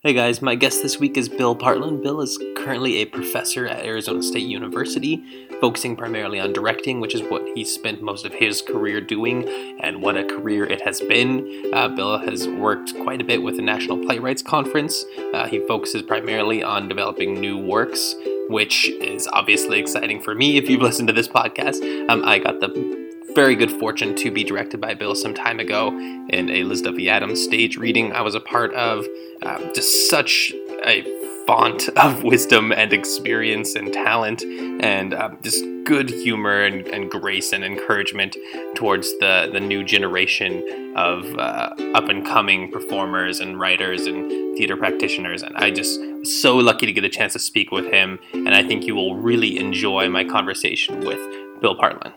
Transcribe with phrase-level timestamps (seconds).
[0.00, 2.00] Hey guys, my guest this week is Bill Partlan.
[2.00, 7.22] Bill is currently a professor at Arizona State University, focusing primarily on directing, which is
[7.22, 9.48] what he spent most of his career doing,
[9.80, 11.72] and what a career it has been.
[11.74, 15.04] Uh, Bill has worked quite a bit with the National Playwrights Conference.
[15.34, 18.14] Uh, he focuses primarily on developing new works,
[18.50, 21.82] which is obviously exciting for me if you've listened to this podcast.
[22.08, 25.88] Um, I got the very good fortune to be directed by Bill some time ago
[26.30, 29.06] in a Liz Duffy Adams stage reading I was a part of.
[29.42, 30.52] Uh, just such
[30.84, 31.02] a
[31.46, 37.52] font of wisdom and experience and talent, and uh, just good humor and, and, grace
[37.52, 38.36] and encouragement
[38.74, 44.76] towards the, the new generation of uh, up and coming performers and writers and theater
[44.76, 45.42] practitioners.
[45.42, 48.62] And I just so lucky to get a chance to speak with him, and I
[48.62, 51.20] think you will really enjoy my conversation with
[51.62, 52.12] Bill Partlan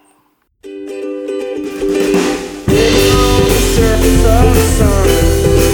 [3.82, 4.22] surface
[4.54, 5.08] the sun.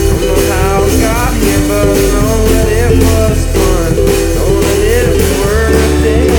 [0.07, 3.91] Don't know how I got here, but know that it was fun.
[4.35, 5.07] Know that
[5.39, 6.31] worth it.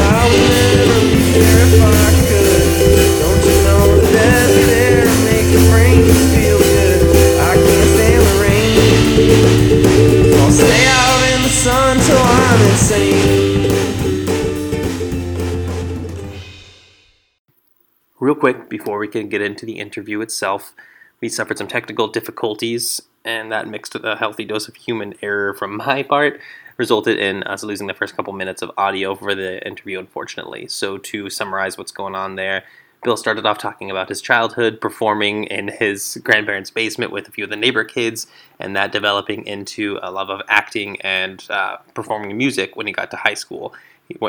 [0.00, 2.64] I would never be if I could.
[3.20, 6.00] Don't you know that there to make the rain
[6.32, 7.00] feel good?
[7.40, 8.80] I can't stand the rain.
[10.40, 13.05] I'll stay out in the sun till I'm insane.
[18.18, 20.72] Real quick, before we can get into the interview itself,
[21.20, 25.52] we suffered some technical difficulties, and that mixed with a healthy dose of human error
[25.52, 26.40] from my part
[26.78, 30.66] resulted in us losing the first couple minutes of audio for the interview, unfortunately.
[30.66, 32.64] So, to summarize what's going on there,
[33.02, 37.44] Bill started off talking about his childhood, performing in his grandparents' basement with a few
[37.44, 38.26] of the neighbor kids,
[38.58, 43.10] and that developing into a love of acting and uh, performing music when he got
[43.10, 43.74] to high school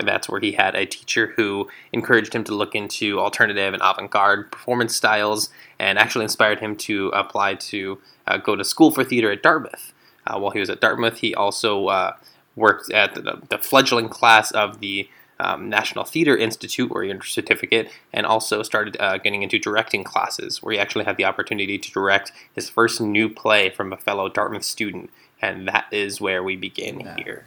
[0.03, 4.51] that's where he had a teacher who encouraged him to look into alternative and avant-garde
[4.51, 9.31] performance styles and actually inspired him to apply to uh, go to school for theater
[9.31, 9.93] at Dartmouth.
[10.25, 12.13] Uh, while he was at Dartmouth, he also uh,
[12.55, 15.07] worked at the, the, fledgling class of the
[15.39, 19.59] um, National Theater Institute, where he earned a certificate, and also started uh, getting into
[19.59, 23.93] directing classes, where he actually had the opportunity to direct his first new play from
[23.93, 25.11] a fellow Dartmouth student,
[25.41, 27.45] and that is where we begin here.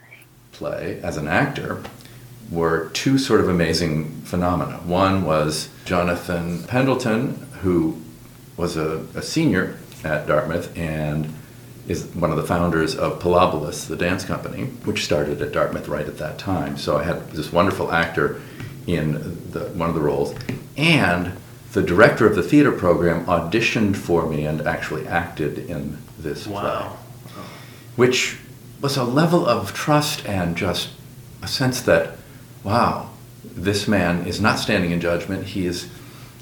[0.53, 1.83] Play as an actor
[2.51, 4.79] were two sort of amazing phenomena.
[4.79, 8.01] One was Jonathan Pendleton, who
[8.57, 11.33] was a, a senior at Dartmouth and
[11.89, 16.07] is one of the founders of Pilobolus, the dance company, which started at Dartmouth right
[16.07, 16.77] at that time.
[16.77, 18.41] So I had this wonderful actor
[18.87, 19.13] in
[19.51, 20.35] the, one of the roles,
[20.77, 21.37] and
[21.73, 26.97] the director of the theater program auditioned for me and actually acted in this wow.
[27.33, 27.43] play,
[27.97, 28.39] which
[28.81, 30.91] was a level of trust and just
[31.43, 32.17] a sense that
[32.65, 33.11] wow,
[33.45, 35.45] this man is not standing in judgment.
[35.45, 35.89] He is,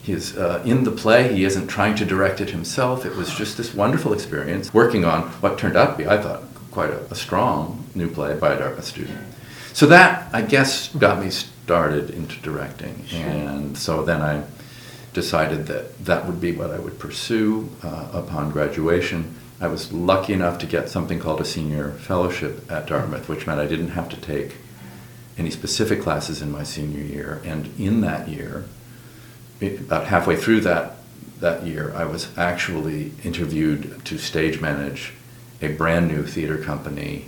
[0.03, 1.35] he is uh, in the play.
[1.35, 3.07] He isn't trying to direct it himself.
[3.07, 6.43] It was just this wonderful experience working on what turned out to be, I thought,
[6.71, 9.19] quite a, a strong new play by a Dartmouth student.
[9.73, 13.05] So that, I guess, got me started into directing.
[13.13, 14.43] And so then I
[15.13, 19.35] decided that that would be what I would pursue uh, upon graduation.
[19.61, 23.61] I was lucky enough to get something called a senior fellowship at Dartmouth, which meant
[23.61, 24.57] I didn't have to take
[25.39, 27.41] any specific classes in my senior year.
[27.45, 28.65] And in that year,
[29.61, 30.97] about halfway through that,
[31.41, 35.13] that year, I was actually interviewed to stage manage
[35.63, 37.27] a brand new theater company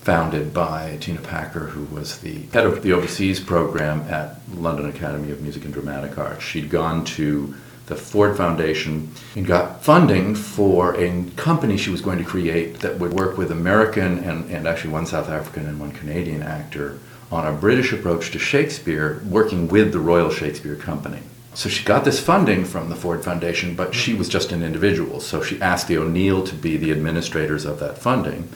[0.00, 5.30] founded by Tina Packer, who was the head of the overseas program at London Academy
[5.30, 6.42] of Music and Dramatic Arts.
[6.42, 7.54] She'd gone to
[7.92, 12.98] the Ford Foundation and got funding for a company she was going to create that
[12.98, 16.98] would work with American and, and actually one South African and one Canadian actor
[17.30, 21.20] on a British approach to Shakespeare, working with the Royal Shakespeare Company.
[21.54, 25.20] So she got this funding from the Ford Foundation, but she was just an individual.
[25.20, 28.48] So she asked the O'Neill to be the administrators of that funding.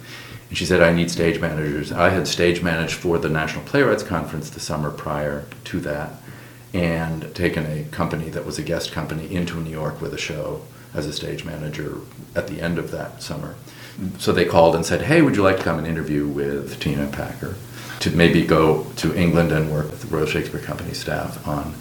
[0.49, 1.93] And she said, I need stage managers.
[1.93, 6.23] I had stage managed for the National Playwrights Conference the summer prior to that
[6.72, 10.62] and taken a company that was a guest company into New York with a show
[10.94, 11.99] as a stage manager
[12.34, 13.54] at the end of that summer.
[14.18, 17.07] So they called and said, Hey, would you like to come and interview with Tina
[17.07, 17.54] Packer
[18.01, 21.74] to maybe go to England and work with the Royal Shakespeare Company staff on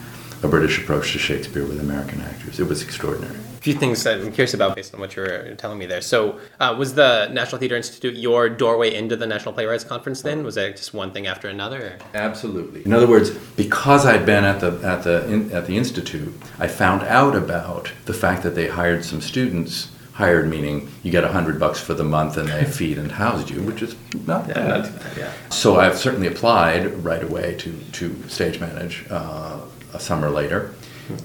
[0.44, 2.60] a British approach to Shakespeare with American actors?
[2.60, 5.80] It was extraordinary few things that I'm curious about based on what you were telling
[5.80, 6.00] me there.
[6.00, 10.22] So, uh, was the National Theater Institute your doorway into the National Playwrights Conference?
[10.22, 11.82] Then was it just one thing after another?
[11.82, 11.98] Or?
[12.14, 12.86] Absolutely.
[12.86, 16.68] In other words, because I'd been at the at the in, at the institute, I
[16.68, 19.92] found out about the fact that they hired some students.
[20.14, 23.50] Hired meaning you get a hundred bucks for the month and they feed and house
[23.50, 23.96] you, which is
[24.28, 24.84] not yeah, bad.
[24.84, 25.32] Not bad yeah.
[25.50, 29.60] So I've certainly applied right away to to stage manage uh,
[29.92, 30.76] a summer later,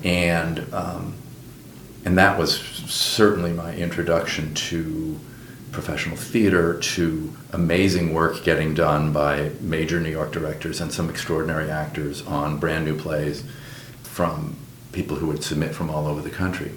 [0.02, 0.56] and.
[0.72, 1.14] Um,
[2.04, 5.18] And that was certainly my introduction to
[5.72, 11.70] professional theater, to amazing work getting done by major New York directors and some extraordinary
[11.70, 13.44] actors on brand new plays
[14.02, 14.56] from
[14.92, 16.72] people who would submit from all over the country.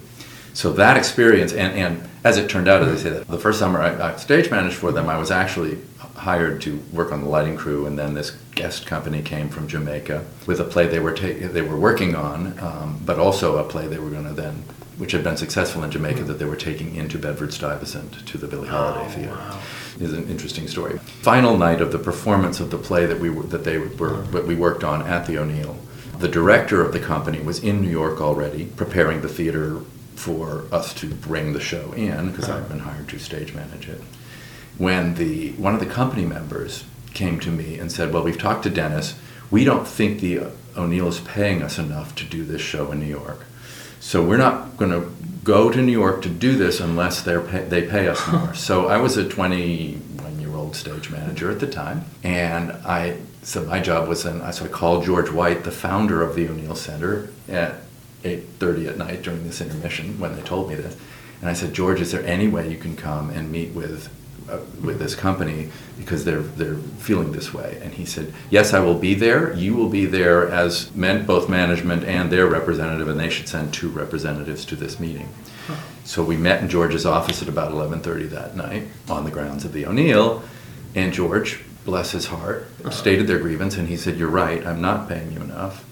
[0.54, 3.58] So that experience, and, and as it turned out, as I say, that the first
[3.58, 5.80] summer I, I stage managed for them, I was actually
[6.16, 10.24] hired to work on the lighting crew, and then this guest company came from Jamaica
[10.46, 13.88] with a play they were ta- they were working on, um, but also a play
[13.88, 14.64] they were going to then,
[14.98, 16.28] which had been successful in Jamaica, mm.
[16.28, 19.31] that they were taking into Bedford Stuyvesant to the Billie Holiday oh, Theater.
[19.31, 19.60] Wow.
[20.00, 20.98] Is an interesting story.
[20.98, 24.48] Final night of the performance of the play that we were, that they were that
[24.48, 25.78] we worked on at the O'Neill.
[26.18, 29.81] The director of the company was in New York already, preparing the theater
[30.16, 34.01] for us to bring the show in because I'd been hired to stage manage it.
[34.78, 38.63] When the one of the company members came to me and said, "Well, we've talked
[38.63, 39.16] to Dennis.
[39.51, 43.06] We don't think the O'Neill is paying us enough to do this show in New
[43.06, 43.46] York,
[44.03, 45.09] so we're not going to
[45.44, 48.88] go to New York to do this unless they pay, they pay us more." so
[48.88, 53.79] I was a 21 year old stage manager at the time, and I so my
[53.79, 57.75] job was then so I called George White, the founder of the O'Neill Center, at
[58.23, 60.95] 8.30 at night during this intermission when they told me this.
[61.41, 64.09] And I said, George, is there any way you can come and meet with,
[64.50, 67.80] uh, with this company because they're, they're feeling this way?
[67.81, 69.54] And he said, yes, I will be there.
[69.54, 73.74] You will be there as men, both management and their representative, and they should send
[73.74, 75.30] two representatives to this meeting.
[76.06, 79.72] So we met in George's office at about 11.30 that night on the grounds of
[79.72, 80.44] the O'Neill.
[80.96, 82.89] And George, bless his heart, uh-huh.
[82.89, 85.86] stated their grievance, and he said, you're right, I'm not paying you enough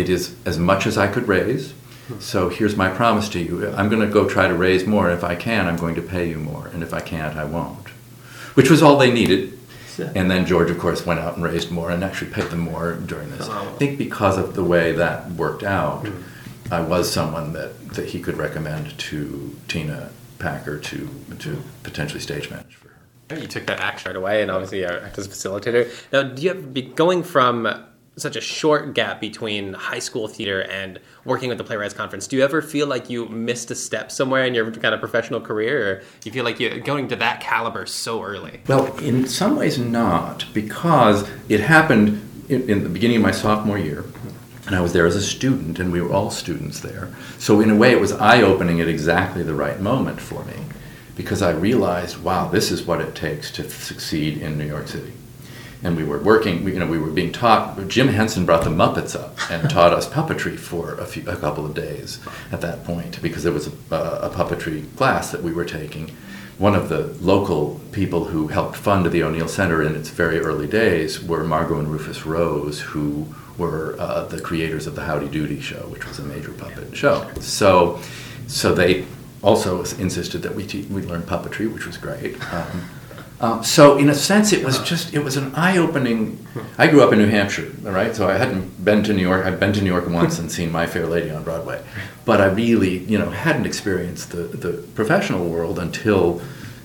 [0.00, 1.74] it is as much as I could raise.
[2.18, 3.70] So here's my promise to you.
[3.70, 5.10] I'm going to go try to raise more.
[5.10, 6.66] If I can, I'm going to pay you more.
[6.68, 7.88] And if I can't, I won't.
[8.54, 9.58] Which was all they needed.
[10.14, 12.94] And then George, of course, went out and raised more and actually paid them more
[12.94, 13.48] during this.
[13.48, 16.72] I think because of the way that worked out, mm-hmm.
[16.72, 21.08] I was someone that, that he could recommend to Tina Packer to,
[21.40, 23.40] to potentially stage manage for her.
[23.40, 25.90] You took that act right away and obviously I act as a facilitator.
[26.12, 27.68] Now, do you have, be going from
[28.16, 32.26] such a short gap between high school theater and working with the playwrights conference.
[32.26, 35.40] Do you ever feel like you missed a step somewhere in your kind of professional
[35.40, 38.60] career or you feel like you're going to that caliber so early?
[38.66, 43.78] Well in some ways not because it happened in, in the beginning of my sophomore
[43.78, 44.04] year
[44.66, 47.12] and I was there as a student, and we were all students there.
[47.38, 50.54] So, in a way, it was eye opening at exactly the right moment for me
[51.16, 55.12] because I realized, wow, this is what it takes to succeed in New York City
[55.82, 56.64] and we were working.
[56.64, 57.88] We, you know, we were being taught.
[57.88, 61.64] Jim Henson brought the Muppets up and taught us puppetry for a, few, a couple
[61.64, 62.20] of days
[62.52, 66.10] at that point because there was a, a, puppetry class that we were taking.
[66.58, 70.66] One of the local people who helped fund the O'Neill Center in its very early
[70.66, 75.60] days were Margot and Rufus Rose, who were uh, the creators of the Howdy Doody
[75.60, 77.30] show, which was a major puppet show.
[77.40, 77.98] So,
[78.46, 79.06] so they
[79.42, 82.36] also insisted that we te- we learn puppetry, which was great.
[82.52, 82.90] Um,
[83.40, 86.46] um, so in a sense, it was just it was an eye-opening.
[86.76, 88.14] I grew up in New Hampshire, all right.
[88.14, 89.46] So I hadn't been to New York.
[89.46, 91.82] I'd been to New York once and seen My Fair Lady on Broadway,
[92.26, 96.42] but I really, you know, hadn't experienced the the professional world until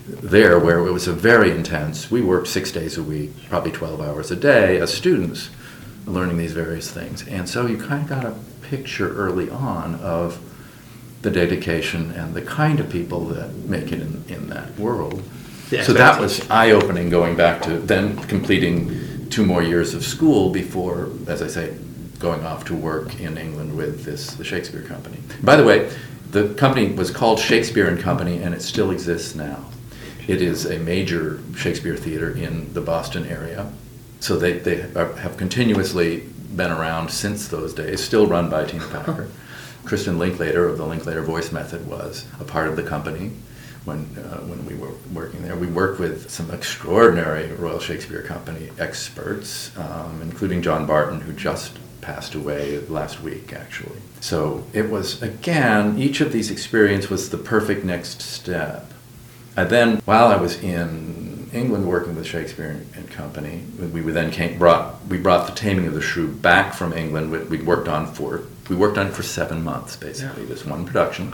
[0.08, 2.10] there, where it was a very intense.
[2.10, 5.50] We worked six days a week, probably twelve hours a day as students,
[6.06, 10.40] learning these various things, and so you kind of got a picture early on of
[11.20, 15.22] the dedication and the kind of people that make it in, in that world
[15.68, 20.50] so that was eye opening going back to then completing two more years of school
[20.50, 21.76] before, as I say,
[22.18, 25.18] going off to work in England with this the Shakespeare Company.
[25.42, 25.92] By the way,
[26.30, 29.64] the company was called Shakespeare and Company, and it still exists now.
[30.26, 33.70] It is a major Shakespeare theater in the Boston area.
[34.20, 36.24] So they, they are, have continuously
[36.54, 39.28] been around since those days, still run by Tina Packer.
[39.84, 43.30] Kristin Linklater of the Linklater Voice Method was a part of the company
[43.86, 45.56] when uh, when we were working there.
[45.56, 51.78] We worked with some extraordinary Royal Shakespeare Company experts, um, including John Barton, who just
[52.00, 54.00] passed away last week, actually.
[54.20, 58.92] So it was again, each of these experiences was the perfect next step.
[59.56, 64.58] And then, while I was in England working with Shakespeare and Company, we then came,
[64.58, 67.30] brought we brought the Taming of the Shrew back from England.
[67.30, 70.42] We, would worked on for we worked on it for seven months, basically.
[70.42, 70.48] Yeah.
[70.48, 71.32] This one production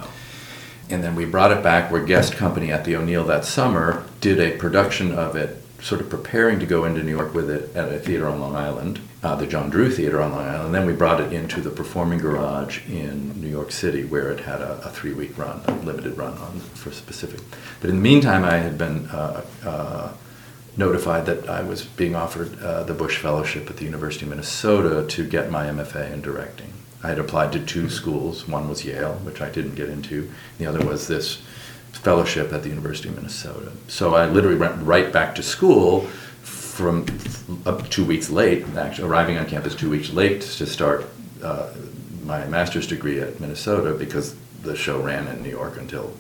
[0.91, 1.91] and then we brought it back.
[1.91, 6.09] We're guest company at the O'Neill that summer, did a production of it, sort of
[6.09, 9.35] preparing to go into New York with it at a theater on Long Island, uh,
[9.35, 10.67] the John Drew Theater on Long Island.
[10.67, 14.41] And then we brought it into the Performing Garage in New York City, where it
[14.41, 17.41] had a, a three week run, a limited run on for specific.
[17.81, 20.13] But in the meantime, I had been uh, uh,
[20.77, 25.07] notified that I was being offered uh, the Bush Fellowship at the University of Minnesota
[25.09, 26.73] to get my MFA in directing.
[27.03, 28.47] I had applied to two schools.
[28.47, 30.31] One was Yale, which I didn't get into.
[30.59, 31.43] The other was this
[31.93, 33.73] fellowship at the University of Minnesota.
[33.89, 36.03] So I literally went right back to school
[36.43, 37.07] from
[37.67, 41.07] up two weeks late, actually arriving on campus two weeks late to start
[41.43, 41.73] uh,
[42.25, 46.13] my master's degree at Minnesota because the show ran in New York until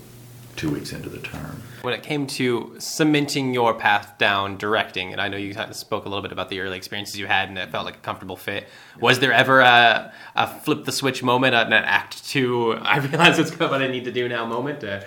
[0.57, 1.63] two weeks into the term.
[1.83, 6.09] When it came to cementing your path down directing, and I know you spoke a
[6.09, 8.69] little bit about the early experiences you had, and it felt like a comfortable fit.
[9.01, 12.75] Was there ever a, a flip the switch moment, an act two?
[12.75, 14.85] I realize it's what I need to do now moment.
[14.85, 15.01] Uh,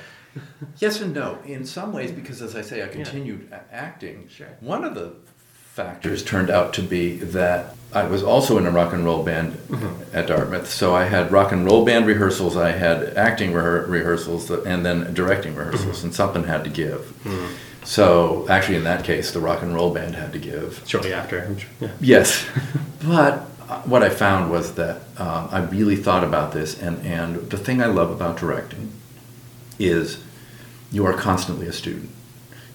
[0.78, 1.40] yes and no.
[1.46, 3.62] In some ways, because as I say, I continued yeah.
[3.72, 4.28] acting.
[4.28, 4.50] Sure.
[4.60, 5.16] One of the
[5.76, 9.56] factors turned out to be that I was also in a rock and roll band
[9.68, 10.16] mm-hmm.
[10.16, 10.70] at Dartmouth.
[10.70, 15.14] So I had rock and roll band rehearsals, I had acting rehe- rehearsals, and then
[15.14, 16.08] directing rehearsals, mm-hmm.
[16.08, 17.02] and something had to give.
[17.26, 17.56] Mm-hmm.
[17.84, 20.82] So actually, in that case, the rock and roll band had to give.
[20.88, 21.58] Shortly after.
[21.82, 21.92] Yeah.
[22.00, 22.48] Yes.
[23.06, 27.50] but uh, what I found was that um, I really thought about this, and, and
[27.50, 28.94] the thing I love about directing
[29.78, 30.24] is
[30.90, 32.15] you are constantly a student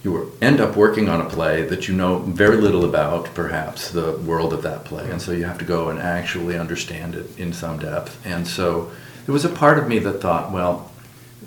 [0.02, 4.12] you end up working on a play that you know very little about, perhaps, the
[4.12, 5.11] world of that play.
[5.11, 8.25] And so you have to go and actually understand it in some depth.
[8.25, 8.90] And so
[9.26, 10.90] there was a part of me that thought, well,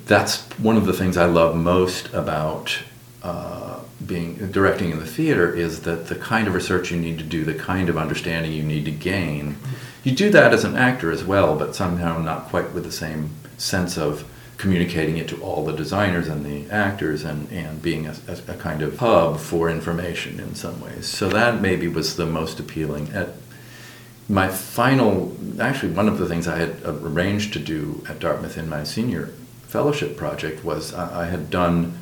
[0.05, 2.77] that's one of the things I love most about
[3.23, 7.23] uh, being directing in the theater is that the kind of research you need to
[7.23, 9.57] do, the kind of understanding you need to gain,
[10.03, 13.31] you do that as an actor as well, but somehow not quite with the same
[13.57, 18.15] sense of communicating it to all the designers and the actors and, and being a,
[18.47, 21.07] a, kind of hub for information in some ways.
[21.07, 23.09] So that maybe was the most appealing.
[23.09, 23.29] At
[24.29, 28.69] my final, actually, one of the things I had arranged to do at Dartmouth in
[28.69, 29.27] my senior
[29.67, 31.97] fellowship project was I, I had done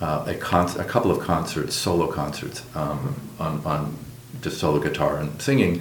[0.00, 3.96] uh, a, con- a couple of concerts, solo concerts, um, on, on
[4.40, 5.80] just solo guitar and singing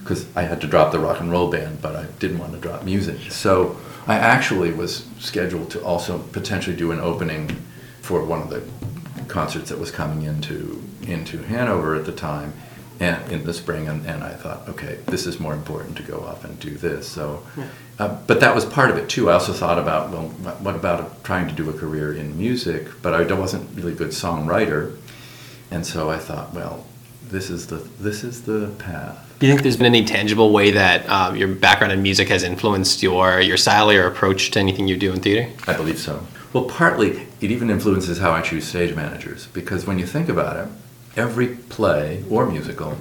[0.00, 2.58] because I had to drop the rock and roll band, but I didn't want to
[2.58, 3.32] drop music.
[3.32, 7.48] So I actually was scheduled to also potentially do an opening
[8.02, 8.62] for one of the
[9.26, 12.52] concerts that was coming into into Hanover at the time,
[13.00, 16.20] and in the spring, and, and I thought, okay, this is more important to go
[16.20, 17.08] off and do this.
[17.08, 17.68] So, yeah.
[17.98, 19.30] uh, but that was part of it too.
[19.30, 20.28] I also thought about, well,
[20.60, 22.88] what about trying to do a career in music?
[23.02, 24.96] But I wasn't really a good songwriter,
[25.70, 26.86] and so I thought, well,
[27.24, 29.25] this is the this is the path.
[29.38, 32.42] Do you think there's been any tangible way that um, your background in music has
[32.42, 35.52] influenced your your style or your approach to anything you do in theater?
[35.66, 36.26] I believe so.
[36.54, 40.56] Well, partly it even influences how I choose stage managers because when you think about
[40.56, 40.72] it,
[41.18, 42.96] every play or musical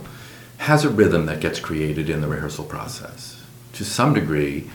[0.57, 3.41] has a rhythm that gets created in the rehearsal process
[3.73, 4.69] to some degree,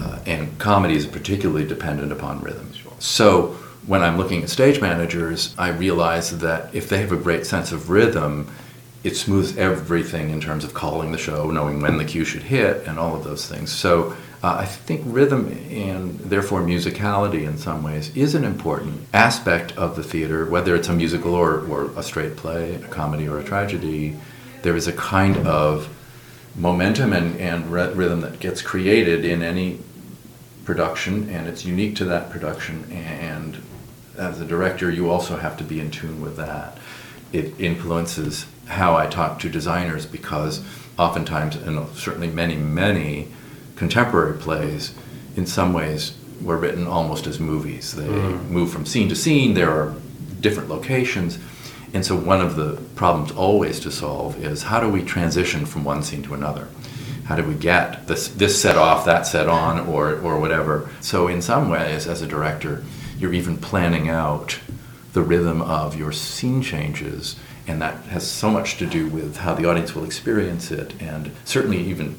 [0.00, 2.72] uh, and comedy is particularly dependent upon rhythm.
[2.98, 7.46] So when I'm looking at stage managers, I realize that if they have a great
[7.46, 8.50] sense of rhythm,
[9.04, 12.86] it smooths everything in terms of calling the show, knowing when the cue should hit,
[12.86, 13.70] and all of those things.
[13.70, 19.76] So uh, I think rhythm and therefore musicality in some ways is an important aspect
[19.76, 23.38] of the theater, whether it's a musical or, or a straight play, a comedy or
[23.38, 24.16] a tragedy.
[24.62, 25.88] There is a kind of
[26.56, 29.78] momentum and, and rhythm that gets created in any
[30.64, 32.84] production, and it's unique to that production.
[32.92, 33.58] And
[34.16, 36.78] as a director, you also have to be in tune with that.
[37.32, 40.64] It influences how I talk to designers because
[40.98, 43.28] oftentimes, and certainly many, many
[43.76, 44.94] contemporary plays,
[45.36, 47.94] in some ways, were written almost as movies.
[47.94, 48.48] They mm.
[48.48, 49.94] move from scene to scene, there are
[50.40, 51.38] different locations.
[51.94, 55.84] And so, one of the problems always to solve is how do we transition from
[55.84, 56.68] one scene to another?
[57.24, 60.90] How do we get this, this set off, that set on, or, or whatever?
[61.00, 62.84] So, in some ways, as a director,
[63.18, 64.60] you're even planning out
[65.14, 67.36] the rhythm of your scene changes
[67.68, 71.00] and that has so much to do with how the audience will experience it.
[71.00, 72.16] And certainly, even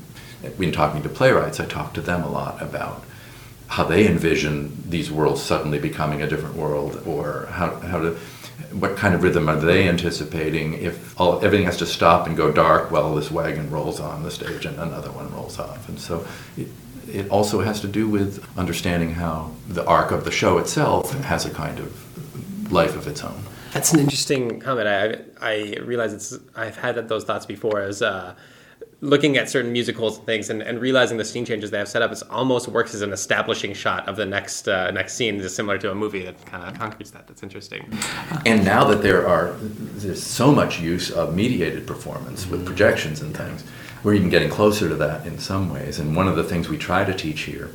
[0.57, 3.03] when talking to playwrights, I talk to them a lot about
[3.67, 8.17] how they envision these worlds suddenly becoming a different world, or how how to
[8.71, 10.73] what kind of rhythm are they anticipating?
[10.73, 14.31] If all, everything has to stop and go dark while this wagon rolls on the
[14.31, 15.89] stage and another one rolls off.
[15.89, 16.25] And so
[16.55, 16.67] it,
[17.07, 21.45] it also has to do with understanding how the arc of the show itself has
[21.45, 23.41] a kind of life of its own
[23.73, 24.87] that's an interesting comment.
[24.87, 28.35] I I realize it's I've had those thoughts before as uh,
[29.01, 32.01] looking at certain musicals and things and, and realizing the scene changes they have set
[32.01, 32.11] up.
[32.11, 35.77] It almost works as an establishing shot of the next uh, next scene, just similar
[35.77, 37.27] to a movie that kind of concretes that.
[37.27, 37.87] That's interesting.
[38.45, 43.35] And now that there are there's so much use of mediated performance with projections and
[43.35, 43.63] things,
[44.03, 45.99] we're even getting closer to that in some ways.
[45.99, 47.71] And one of the things we try to teach here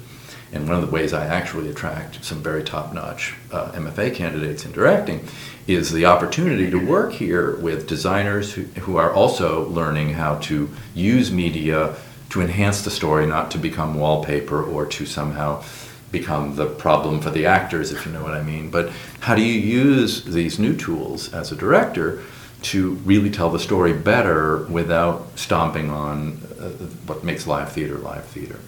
[0.55, 4.65] and one of the ways I actually attract some very top notch uh, MFA candidates
[4.65, 5.27] in directing
[5.67, 10.71] is the opportunity to work here with designers who, who are also learning how to
[10.95, 11.97] use media
[12.31, 15.63] to enhance the story, not to become wallpaper or to somehow
[16.13, 18.71] become the problem for the actors, if you know what I mean.
[18.71, 22.23] But how do you use these new tools as a director
[22.63, 26.69] to really tell the story better without stomping on uh,
[27.07, 28.61] what makes live theater live theater?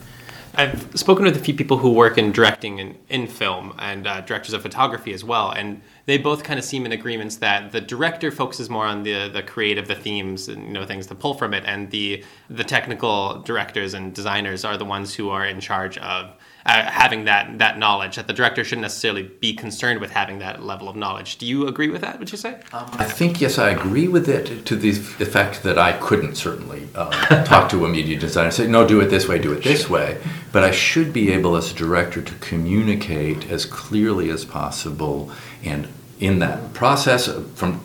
[0.59, 4.23] I've spoken with a few people who work in directing in, in film and uh,
[4.23, 7.81] directors of photography as well, and they both kind of seem in agreements that the
[7.81, 11.35] director focuses more on the the creative, the themes, and you know things to pull
[11.35, 15.61] from it, and the the technical directors and designers are the ones who are in
[15.61, 16.33] charge of
[16.67, 18.17] uh, having that that knowledge.
[18.17, 21.39] That the director shouldn't necessarily be concerned with having that level of knowledge.
[21.39, 22.19] Do you agree with that?
[22.19, 22.61] Would you say?
[22.73, 26.89] Um, I think yes, I agree with it to the effect that I couldn't certainly
[26.95, 29.63] uh, talk to a media designer and say, no, do it this way, do it
[29.63, 30.19] this way.
[30.53, 35.31] But I should be able, as a director, to communicate as clearly as possible,
[35.63, 37.81] and in that process from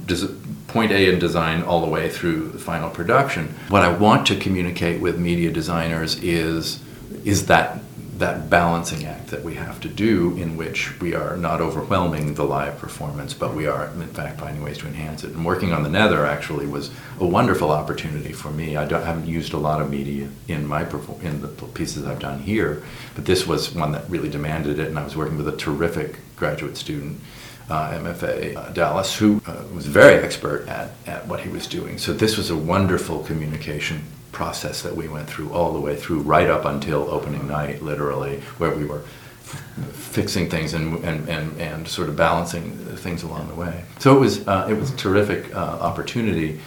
[0.68, 3.54] point A in design all the way through the final production.
[3.68, 6.80] What I want to communicate with media designers is
[7.26, 7.80] is that
[8.22, 12.44] that balancing act that we have to do in which we are not overwhelming the
[12.44, 15.32] live performance, but we are, in fact, finding ways to enhance it.
[15.32, 18.78] And working on the Nether actually was a wonderful opportunity for me.
[18.78, 20.84] I, I haven't used a lot of media in my
[21.22, 22.84] in the pieces I've done here,
[23.16, 26.18] but this was one that really demanded it, and I was working with a terrific
[26.36, 27.20] graduate student.
[27.70, 31.98] Uh, MFA uh, Dallas, who uh, was very expert at, at what he was doing.
[31.98, 36.22] So, this was a wonderful communication process that we went through all the way through,
[36.22, 39.02] right up until opening night, literally, where we were
[39.92, 43.84] fixing things and, and, and, and sort of balancing things along the way.
[44.00, 46.60] So it was, uh, it was a terrific uh, opportunity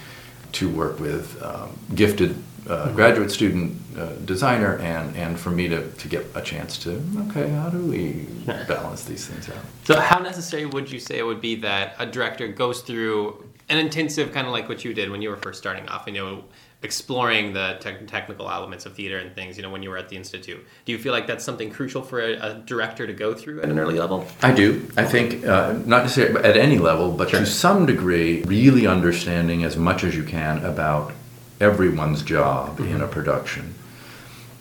[0.52, 2.36] to work with um, gifted
[2.68, 7.02] uh, graduate student uh, designer and, and for me to, to get a chance to,
[7.28, 9.62] okay, how do we balance these things out?
[9.84, 13.78] So, how necessary would you say it would be that a director goes through an
[13.78, 16.04] intensive kind of like what you did when you were first starting off?
[16.06, 16.44] You know,
[16.84, 20.10] exploring the te- technical elements of theater and things, you know, when you were at
[20.10, 20.64] the institute.
[20.84, 23.70] Do you feel like that's something crucial for a, a director to go through at
[23.70, 24.26] an early level?
[24.42, 24.86] I do.
[24.96, 27.40] I think uh, not necessarily at any level, but sure.
[27.40, 31.12] to some degree, really understanding as much as you can about
[31.58, 32.94] everyone's job mm-hmm.
[32.94, 33.74] in a production.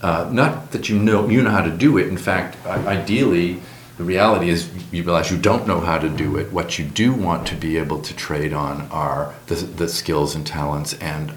[0.02, 2.08] Uh, not that you know you know how to do it.
[2.08, 3.62] In fact, ideally,
[3.98, 6.52] the reality is you realize you don't know how to do it.
[6.52, 10.46] What you do want to be able to trade on are the, the skills and
[10.46, 11.32] talents and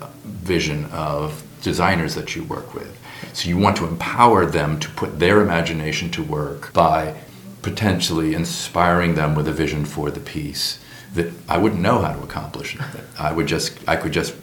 [0.46, 2.98] vision of designers that you work with.
[3.32, 7.14] So you want to empower them to put their imagination to work by
[7.62, 10.78] potentially inspiring them with a vision for the piece
[11.14, 12.76] that I wouldn't know how to accomplish.
[13.18, 14.34] I would just I could just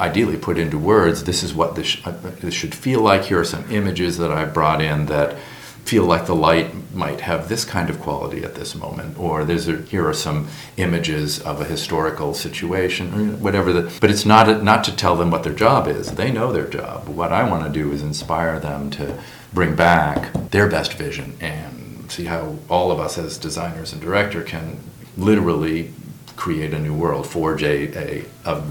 [0.00, 3.24] ideally put into words this is what this, uh, this should feel like.
[3.24, 5.36] Here are some images that I brought in that
[5.84, 9.68] feel like the light might have this kind of quality at this moment, or there's
[9.68, 13.72] a, here are some images of a historical situation, or whatever.
[13.72, 16.12] The, but it's not not to tell them what their job is.
[16.12, 17.08] They know their job.
[17.08, 19.18] What I want to do is inspire them to
[19.52, 24.42] bring back their best vision and see how all of us as designers and director
[24.42, 24.78] can
[25.16, 25.92] literally
[26.36, 28.62] create a new world, forge a, a, a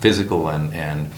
[0.00, 1.10] physical and, and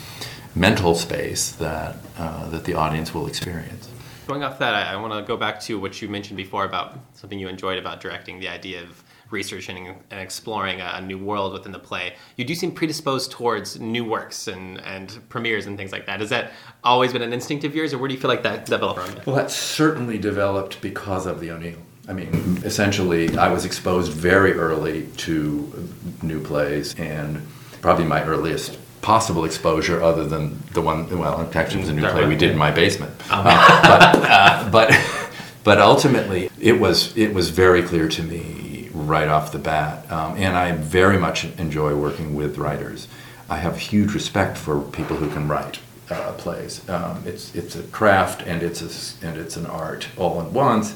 [0.54, 3.89] mental space that uh, that the audience will experience
[4.30, 6.96] going off that, I, I want to go back to what you mentioned before about
[7.14, 11.72] something you enjoyed about directing the idea of researching and exploring a, new world within
[11.72, 12.14] the play.
[12.36, 16.20] You do seem predisposed towards new works and, and premieres and things like that.
[16.20, 16.52] Has that
[16.84, 19.20] always been an instinct of yours, or where do you feel like that developed from?
[19.26, 21.78] Well, that certainly developed because of the O'Neill.
[22.08, 25.88] I mean, essentially, I was exposed very early to
[26.22, 27.46] new plays, and
[27.80, 31.08] probably my earliest possible exposure other than the one.
[31.18, 33.12] Well, actually, it was a new play we did in my basement.
[33.32, 33.46] Um.
[33.46, 35.30] Uh, but, uh, but
[35.64, 40.36] but ultimately, it was it was very clear to me right off the bat, um,
[40.36, 43.08] and I very much enjoy working with writers.
[43.48, 46.88] I have huge respect for people who can write uh, plays.
[46.88, 50.94] Um, it's it's a craft and it's a, and it's an art all at once,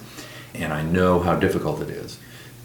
[0.54, 2.18] and I know how difficult it is.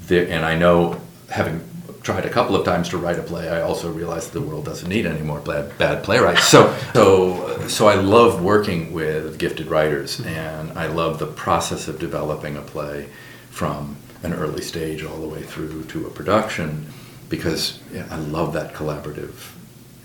[0.07, 0.99] There, and I know
[1.29, 1.61] having
[2.01, 4.87] tried a couple of times to write a play, I also realized the world doesn't
[4.87, 6.45] need any more bad, bad playwrights.
[6.45, 11.99] So, so, so I love working with gifted writers, and I love the process of
[11.99, 13.09] developing a play
[13.49, 16.87] from an early stage all the way through to a production,
[17.27, 19.53] because yeah, I love that collaborative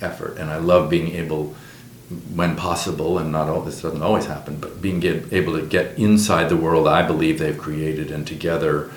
[0.00, 1.54] effort, and I love being able,
[2.34, 6.48] when possible, and not all this doesn't always happen, but being able to get inside
[6.48, 8.90] the world I believe they've created and together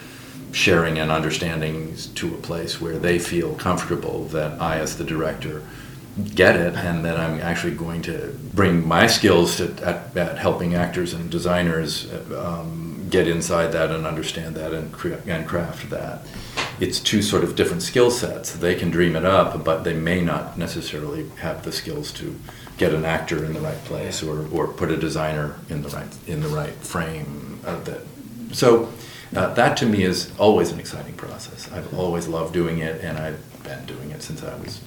[0.52, 5.64] sharing and understanding to a place where they feel comfortable that I, as the director,
[6.34, 9.82] get it and that I'm actually going to bring my skills at,
[10.16, 15.48] at helping actors and designers um, get inside that and understand that and, cre- and
[15.48, 16.26] craft that.
[16.80, 18.52] It's two sort of different skill sets.
[18.52, 22.36] They can dream it up, but they may not necessarily have the skills to
[22.78, 26.16] get an actor in the right place or, or put a designer in the right
[26.28, 27.60] in the right frame.
[27.64, 28.02] Of that
[28.56, 28.94] so
[29.36, 31.72] uh, that to me is always an exciting process.
[31.72, 34.82] I've always loved doing it, and I've been doing it since I was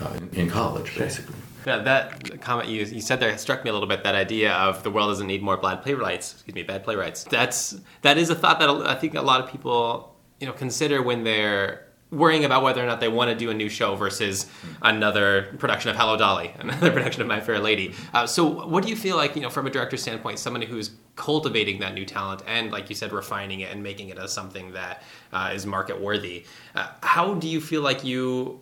[0.00, 1.36] uh, in, in college, basically.
[1.66, 4.02] Yeah, that comment you, you said there struck me a little bit.
[4.02, 6.32] That idea of the world doesn't need more bad playwrights.
[6.32, 7.24] Excuse me, bad playwrights.
[7.24, 11.02] That's that is a thought that I think a lot of people you know consider
[11.02, 14.46] when they're worrying about whether or not they want to do a new show versus
[14.82, 17.94] another production of Hello Dolly, another production of My Fair Lady.
[18.12, 20.90] Uh, so, what do you feel like, you know, from a director's standpoint, somebody who's
[21.16, 24.72] cultivating that new talent and, like you said, refining it and making it as something
[24.72, 26.44] that uh, is market worthy?
[26.74, 28.60] Uh, how do you feel like you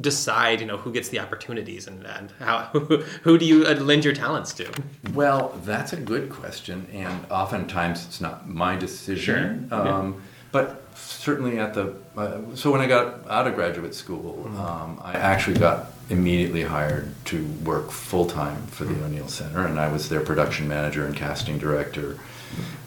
[0.00, 3.74] decide, you know, who gets the opportunities and, and how who, who do you uh,
[3.74, 4.70] lend your talents to?
[5.12, 9.68] Well, that's a good question, and oftentimes it's not my decision.
[9.68, 9.80] Sure.
[9.80, 10.20] Um, yeah.
[10.50, 14.60] But certainly at the uh, so when I got out of graduate school, Mm-hmm.
[14.60, 19.78] um, I actually got immediately hired to work full time for the O'Neill Center, and
[19.78, 22.18] I was their production manager and casting director.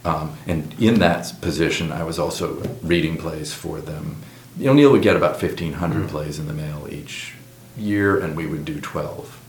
[0.03, 4.15] Um, and in that position, I was also reading plays for them.
[4.57, 7.35] The O'Neill would get about fifteen hundred plays in the mail each
[7.77, 9.39] year, and we would do twelve.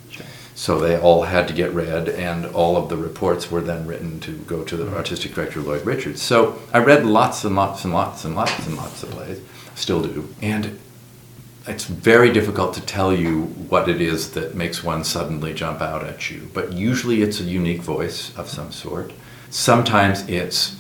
[0.63, 4.21] So they all had to get read, and all of the reports were then written
[4.21, 6.23] to go to the artistic director Lloyd Richards.
[6.23, 9.41] So I read lots and lots and lots and lots and lots of plays,
[9.75, 10.79] still do, and
[11.67, 16.05] it's very difficult to tell you what it is that makes one suddenly jump out
[16.05, 16.49] at you.
[16.55, 19.13] But usually it's a unique voice of some sort.
[19.51, 20.77] Sometimes it's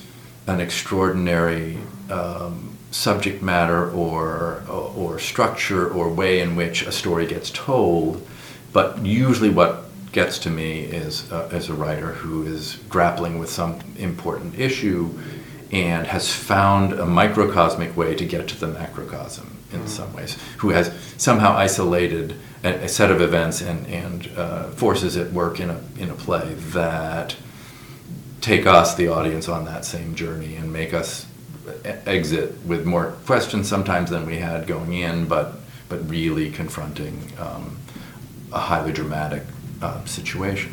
[0.46, 7.50] an extraordinary um, subject matter or, or structure or way in which a story gets
[7.50, 8.24] told.
[8.72, 13.50] But usually, what gets to me is uh, as a writer who is grappling with
[13.50, 15.18] some important issue
[15.70, 20.68] and has found a microcosmic way to get to the macrocosm in some ways, who
[20.68, 25.70] has somehow isolated a, a set of events and, and uh, forces at work in
[25.70, 27.34] a, in a play that
[28.42, 31.26] take us, the audience, on that same journey and make us
[32.06, 35.54] exit with more questions sometimes than we had going in, but,
[35.88, 37.78] but really confronting um,
[38.52, 39.42] a highly dramatic
[39.80, 40.72] uh, situation.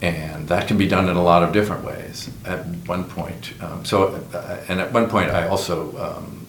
[0.00, 2.30] And that can be done in a lot of different ways.
[2.44, 6.46] At one point, um, so uh, and at one point, I also um,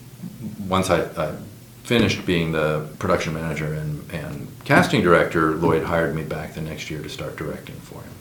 [0.67, 1.35] once I, I
[1.83, 6.91] finished being the production manager and, and casting director, Lloyd hired me back the next
[6.91, 8.13] year to start directing for him.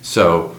[0.00, 0.56] So,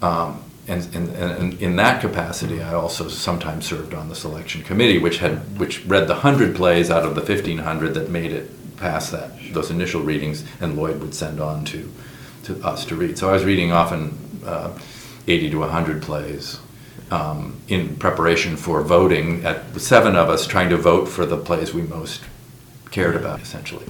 [0.00, 4.98] um, and, and, and in that capacity, I also sometimes served on the selection committee,
[4.98, 8.50] which had which read the hundred plays out of the fifteen hundred that made it
[8.76, 11.92] past that those initial readings, and Lloyd would send on to
[12.44, 13.18] to us to read.
[13.18, 14.78] So I was reading often uh,
[15.26, 16.60] eighty to hundred plays
[17.10, 19.44] um, in preparation for voting.
[19.44, 22.22] At seven of us trying to vote for the plays we most
[22.90, 23.86] cared about, essentially.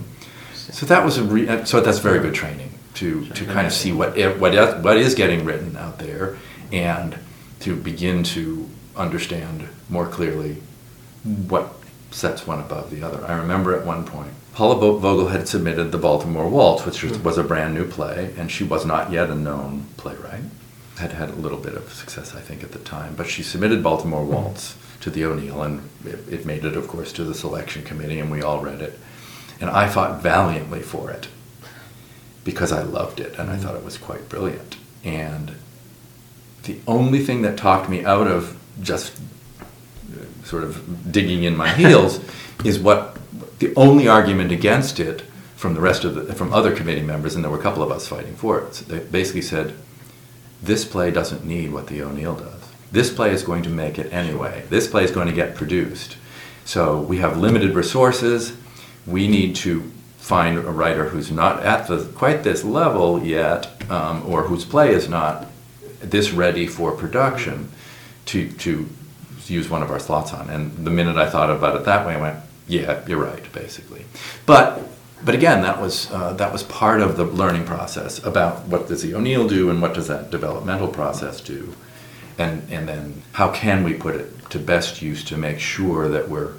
[0.54, 3.92] So that was a re- so that's very good training to to kind of see
[3.92, 6.36] what what what is getting written out there
[6.72, 7.18] and
[7.60, 10.56] to begin to understand more clearly
[11.22, 11.72] what
[12.10, 13.24] sets one above the other.
[13.26, 17.44] I remember at one point, Paula Vogel had submitted the Baltimore Waltz, which was, a
[17.44, 20.44] brand new play, and she was not yet a known playwright.
[20.98, 23.82] Had had a little bit of success, I think, at the time, but she submitted
[23.82, 27.82] Baltimore Waltz to the O'Neill, and it, it made it, of course, to the selection
[27.82, 28.98] committee, and we all read it.
[29.60, 31.28] And I fought valiantly for it
[32.46, 34.76] because I loved it and I thought it was quite brilliant.
[35.02, 35.56] And
[36.62, 39.20] the only thing that talked me out of just
[40.44, 42.20] sort of digging in my heels
[42.64, 43.16] is what
[43.58, 45.22] the only argument against it
[45.56, 47.90] from the rest of the from other committee members, and there were a couple of
[47.90, 48.74] us fighting for it.
[48.74, 49.74] So they basically said,
[50.62, 52.62] "This play doesn't need what the O'Neill does.
[52.92, 54.64] This play is going to make it anyway.
[54.68, 56.16] This play is going to get produced.
[56.64, 58.56] So we have limited resources.
[59.06, 64.24] We need to find a writer who's not at the quite this level yet, um,
[64.26, 65.46] or whose play is not
[66.00, 67.70] this ready for production,
[68.26, 68.88] to to
[69.50, 72.14] use one of our slots on." And the minute I thought about it that way,
[72.14, 74.04] I went, "Yeah, you're right." Basically,
[74.44, 74.82] but
[75.24, 79.02] but again, that was uh, that was part of the learning process about what does
[79.02, 81.74] the O'Neill do and what does that developmental process do,
[82.38, 86.28] and and then how can we put it to best use to make sure that
[86.28, 86.52] we're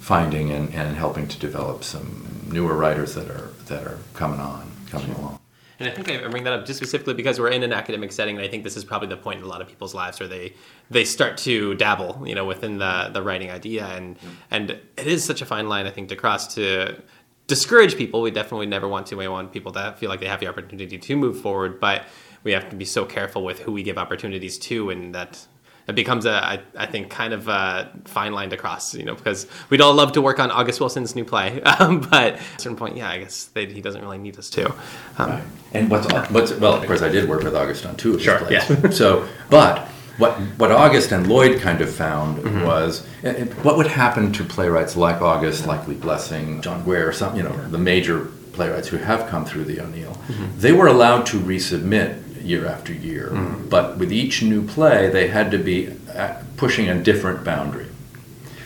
[0.00, 4.70] finding and, and helping to develop some newer writers that are that are coming on
[4.90, 5.43] coming along.
[5.78, 8.36] And I think I bring that up just specifically because we're in an academic setting,
[8.36, 10.28] and I think this is probably the point in a lot of people's lives where
[10.28, 10.54] they
[10.90, 14.16] they start to dabble, you know, within the the writing idea, and
[14.50, 17.02] and it is such a fine line I think to cross to
[17.46, 18.22] discourage people.
[18.22, 19.16] We definitely never want to.
[19.16, 22.04] We want people to feel like they have the opportunity to move forward, but
[22.44, 25.46] we have to be so careful with who we give opportunities to, and that
[25.86, 29.14] it becomes a I, I think kind of a fine line to cross you know
[29.14, 32.60] because we'd all love to work on august wilson's new play um, but at a
[32.60, 34.70] certain point yeah i guess they, he doesn't really need us to
[35.18, 35.42] um, right.
[35.72, 38.38] and what's, what's well of course i did work with august on two of sure,
[38.38, 38.90] his plays yeah.
[38.90, 42.64] so but what what August and Lloyd kind of found mm-hmm.
[42.64, 47.36] was it, what would happen to playwrights like August, like Lee Blessing, John Guare, some
[47.36, 50.12] you know the major playwrights who have come through the O'Neill.
[50.12, 50.60] Mm-hmm.
[50.60, 53.30] They were allowed to resubmit year after year.
[53.32, 53.68] Mm-hmm.
[53.68, 57.88] But with each new play, they had to be uh, pushing a different boundary.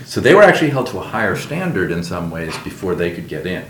[0.04, 3.28] So they were actually held to a higher standard in some ways before they could
[3.28, 3.66] get in.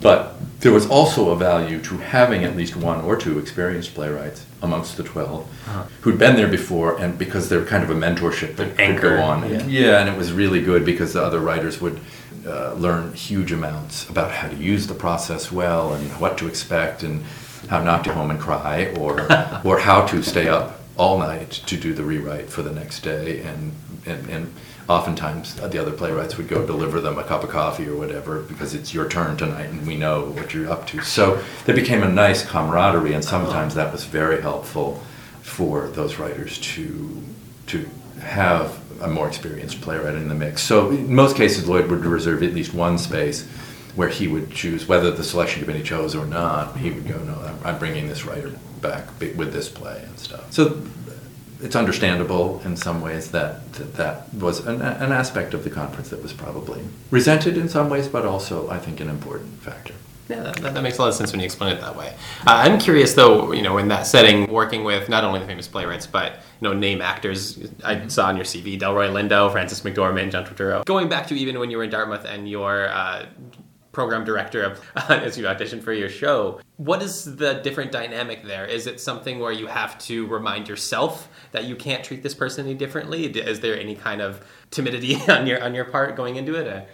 [0.00, 4.44] But there was also a value to having at least one or two experienced playwrights
[4.62, 5.84] amongst the 12 uh-huh.
[6.02, 9.22] who'd been there before and because they're kind of a mentorship that could anchor go
[9.22, 9.48] on.
[9.48, 9.66] Yeah.
[9.66, 12.00] yeah, and it was really good because the other writers would
[12.46, 17.02] uh, learn huge amounts about how to use the process well and what to expect
[17.02, 17.24] and
[17.68, 19.20] how not to home and cry, or
[19.64, 23.40] or how to stay up all night to do the rewrite for the next day,
[23.40, 23.72] and
[24.06, 24.54] and, and
[24.88, 28.40] oftentimes uh, the other playwrights would go deliver them a cup of coffee or whatever
[28.42, 31.02] because it's your turn tonight and we know what you're up to.
[31.02, 35.02] So there became a nice camaraderie, and sometimes that was very helpful
[35.42, 37.22] for those writers to
[37.66, 37.88] to
[38.20, 40.62] have a more experienced playwright in the mix.
[40.62, 43.46] So in most cases, Lloyd would reserve at least one space
[43.98, 46.76] where he would choose whether the selection committee chose or not.
[46.76, 50.80] He would go, "No, I'm, bringing this writer back with this play and stuff." So
[51.60, 56.10] it's understandable in some ways that that, that was an, an aspect of the conference
[56.10, 56.80] that was probably
[57.10, 59.94] resented in some ways, but also I think an important factor.
[60.28, 62.14] Yeah, that, that, makes a lot of sense when you explain it that way.
[62.46, 65.66] Uh, I'm curious, though, you know, in that setting, working with not only the famous
[65.66, 67.58] playwrights, but you know, name actors.
[67.82, 70.84] I saw on your CV Delroy Lindo, Frances McDormand, John Turturro.
[70.84, 73.24] Going back to even when you were in Dartmouth and your uh,
[73.98, 76.60] program director of, uh, as you audition for your show.
[76.76, 78.64] What is the different dynamic there?
[78.64, 82.64] Is it something where you have to remind yourself that you can't treat this person
[82.64, 83.26] any differently?
[83.26, 86.68] Is there any kind of timidity on your on your part going into it?
[86.68, 86.86] Or?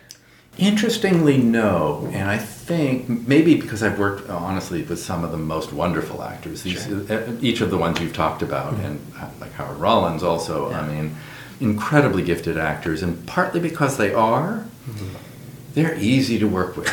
[0.56, 2.08] Interestingly, no.
[2.10, 6.62] And I think maybe because I've worked honestly with some of the most wonderful actors.
[6.62, 7.12] These, sure.
[7.12, 8.86] Uh, each of the ones you've talked about, mm-hmm.
[8.86, 10.70] and uh, like Howard Rollins, also.
[10.70, 10.80] Yeah.
[10.80, 11.16] I mean,
[11.60, 14.64] incredibly gifted actors, and partly because they are.
[14.88, 15.33] Mm-hmm
[15.74, 16.90] they're easy to work with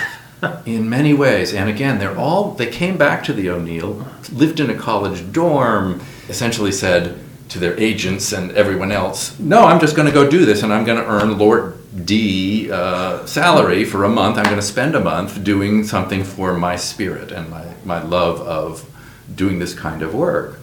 [0.66, 1.54] in many ways.
[1.54, 6.02] And again, they're all, they came back to the O'Neill, lived in a college dorm,
[6.30, 10.46] essentially said to their agents and everyone else, no, I'm just going to go do
[10.46, 14.38] this and I'm going to earn Lord D uh, salary for a month.
[14.38, 18.40] I'm going to spend a month doing something for my spirit and my, my love
[18.42, 18.90] of
[19.36, 20.60] doing this kind of work.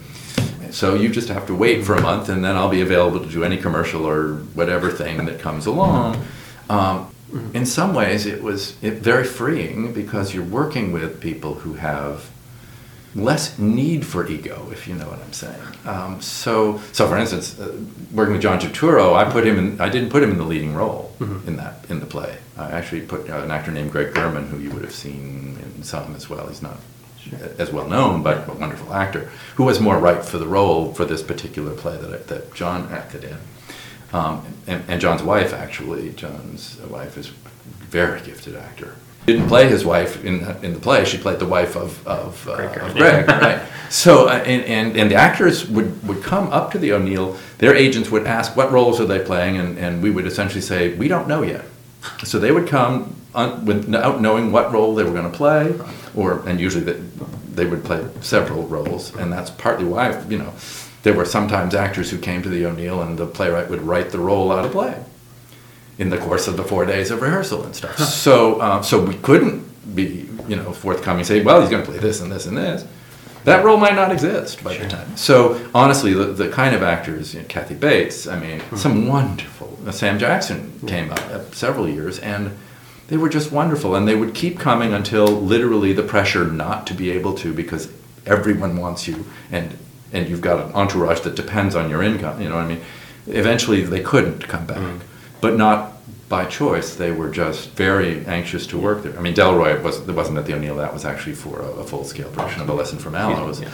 [0.71, 3.29] So you just have to wait for a month and then I'll be available to
[3.29, 6.25] do any commercial or whatever thing that comes along.
[6.69, 7.55] Um, Mm-hmm.
[7.55, 12.29] In some ways, it was it, very freeing because you're working with people who have
[13.15, 15.61] less need for ego, if you know what I'm saying.
[15.85, 17.75] Um, so, so for instance, uh,
[18.11, 19.81] working with John Turturro, I put him in.
[19.81, 21.47] I didn't put him in the leading role mm-hmm.
[21.47, 22.37] in that in the play.
[22.57, 25.83] I actually put uh, an actor named Greg Germann, who you would have seen in
[25.83, 26.47] some as well.
[26.47, 26.77] He's not
[27.19, 27.39] sure.
[27.57, 31.05] as well known, but a wonderful actor who was more right for the role for
[31.05, 33.37] this particular play that I, that John acted in.
[34.11, 37.31] Um, and, and, John's wife, actually, John's wife is a
[37.85, 38.95] very gifted actor.
[39.27, 41.05] Didn't play his wife in in the play.
[41.05, 43.61] She played the wife of of, uh, Greg, of Greg right?
[43.89, 47.37] So uh, and, and and the actors would would come up to the O'Neill.
[47.59, 50.95] Their agents would ask what roles are they playing, and and we would essentially say
[50.95, 51.65] we don't know yet.
[52.23, 55.75] So they would come un, without knowing what role they were going to play,
[56.15, 56.99] or and usually they,
[57.53, 60.53] they would play several roles, and that's partly why you know
[61.03, 64.19] there were sometimes actors who came to the O'Neill and the playwright would write the
[64.19, 65.03] role out of play
[65.97, 67.97] in the course of the four days of rehearsal and stuff.
[67.99, 71.99] So, uh, so we couldn't be, you know, forthcoming, say, well, he's going to play
[71.99, 72.85] this and this and this.
[73.45, 74.83] That role might not exist by sure.
[74.83, 75.17] the time.
[75.17, 78.75] So, honestly, the, the kind of actors, you know, Kathy Bates, I mean, mm-hmm.
[78.75, 79.77] some wonderful.
[79.85, 82.57] Uh, Sam Jackson came up uh, several years, and
[83.07, 83.95] they were just wonderful.
[83.95, 87.91] And they would keep coming until literally the pressure not to be able to, because
[88.25, 89.77] everyone wants you, and
[90.11, 92.41] and you've got an entourage that depends on your income.
[92.41, 92.81] You know what I mean?
[93.27, 94.99] Eventually, they couldn't come back, mm.
[95.41, 95.93] but not
[96.29, 96.95] by choice.
[96.95, 99.17] They were just very anxious to work there.
[99.17, 100.77] I mean, Delroy was it wasn't at the O'Neill.
[100.77, 103.13] That was actually for a, a full scale production of A Lesson from.
[103.13, 103.69] Yeah.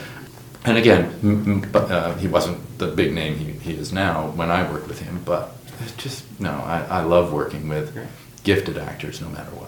[0.64, 4.88] And again, uh, he wasn't the big name he, he is now when I worked
[4.88, 6.50] with him, but it's just no.
[6.50, 7.96] I, I love working with
[8.42, 9.65] gifted actors, no matter what.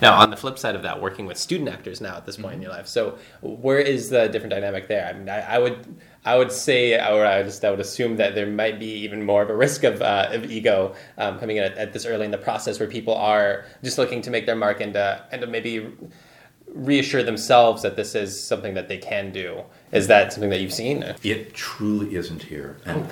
[0.00, 2.48] Now, on the flip side of that, working with student actors now at this point
[2.48, 2.54] mm-hmm.
[2.56, 5.06] in your life, so where is the different dynamic there?
[5.06, 8.34] I mean, I, I, would, I would say, or I just, I would assume that
[8.34, 11.64] there might be even more of a risk of, uh, of ego um, coming in
[11.64, 14.56] at, at, this early in the process, where people are just looking to make their
[14.56, 15.90] mark and uh, and maybe
[16.74, 19.62] reassure themselves that this is something that they can do.
[19.92, 21.04] Is that something that you've seen?
[21.22, 22.78] It truly isn't here.
[22.86, 23.08] And Oh,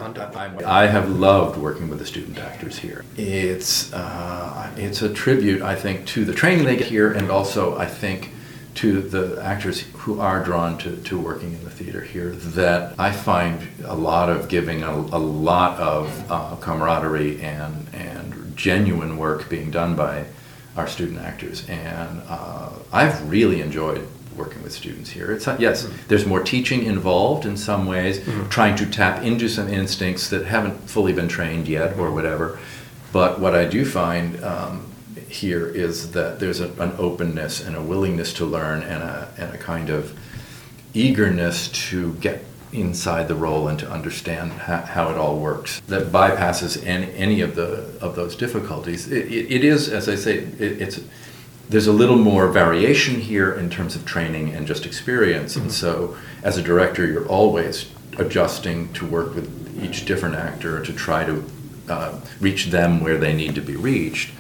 [0.66, 3.04] I, I have loved working with the student actors here.
[3.16, 7.76] It's, uh, it's a tribute, I think, to the training they get here and also,
[7.76, 8.32] I think,
[8.76, 13.12] to the actors who are drawn to, to working in the theater here that I
[13.12, 19.48] find a lot of giving, a, a lot of uh, camaraderie and, and genuine work
[19.50, 20.24] being done by
[20.76, 21.68] our student actors.
[21.68, 24.06] And uh, I've really enjoyed
[24.36, 25.32] working with students here.
[25.32, 30.30] It's yes, there's more teaching involved in some ways, trying to tap into some instincts
[30.30, 32.58] that haven't fully been trained yet or whatever.
[33.12, 34.86] But what I do find um,
[35.28, 39.54] here is that there's a, an openness and a willingness to learn and a, and
[39.54, 40.16] a kind of
[40.94, 46.08] eagerness to get inside the role and to understand how, how it all works that
[46.08, 49.10] bypasses any, any of the of those difficulties.
[49.10, 51.00] It, it, it is as i say it, it's
[51.68, 55.54] there's a little more variation here in terms of training and just experience.
[55.54, 60.92] And so as a director you're always adjusting to work with each different actor to
[60.92, 61.44] try to
[61.88, 64.30] uh, reach them where they need to be reached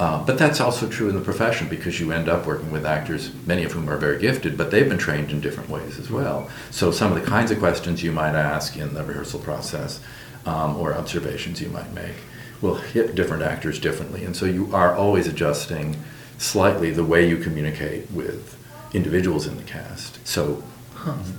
[0.00, 3.32] uh, but that's also true in the profession because you end up working with actors,
[3.46, 6.50] many of whom are very gifted, but they've been trained in different ways as well.
[6.70, 10.00] So some of the kinds of questions you might ask in the rehearsal process
[10.46, 12.14] um, or observations you might make
[12.60, 14.24] will hit different actors differently.
[14.24, 15.96] And so you are always adjusting
[16.38, 18.58] slightly the way you communicate with
[18.92, 20.26] individuals in the cast.
[20.26, 20.62] So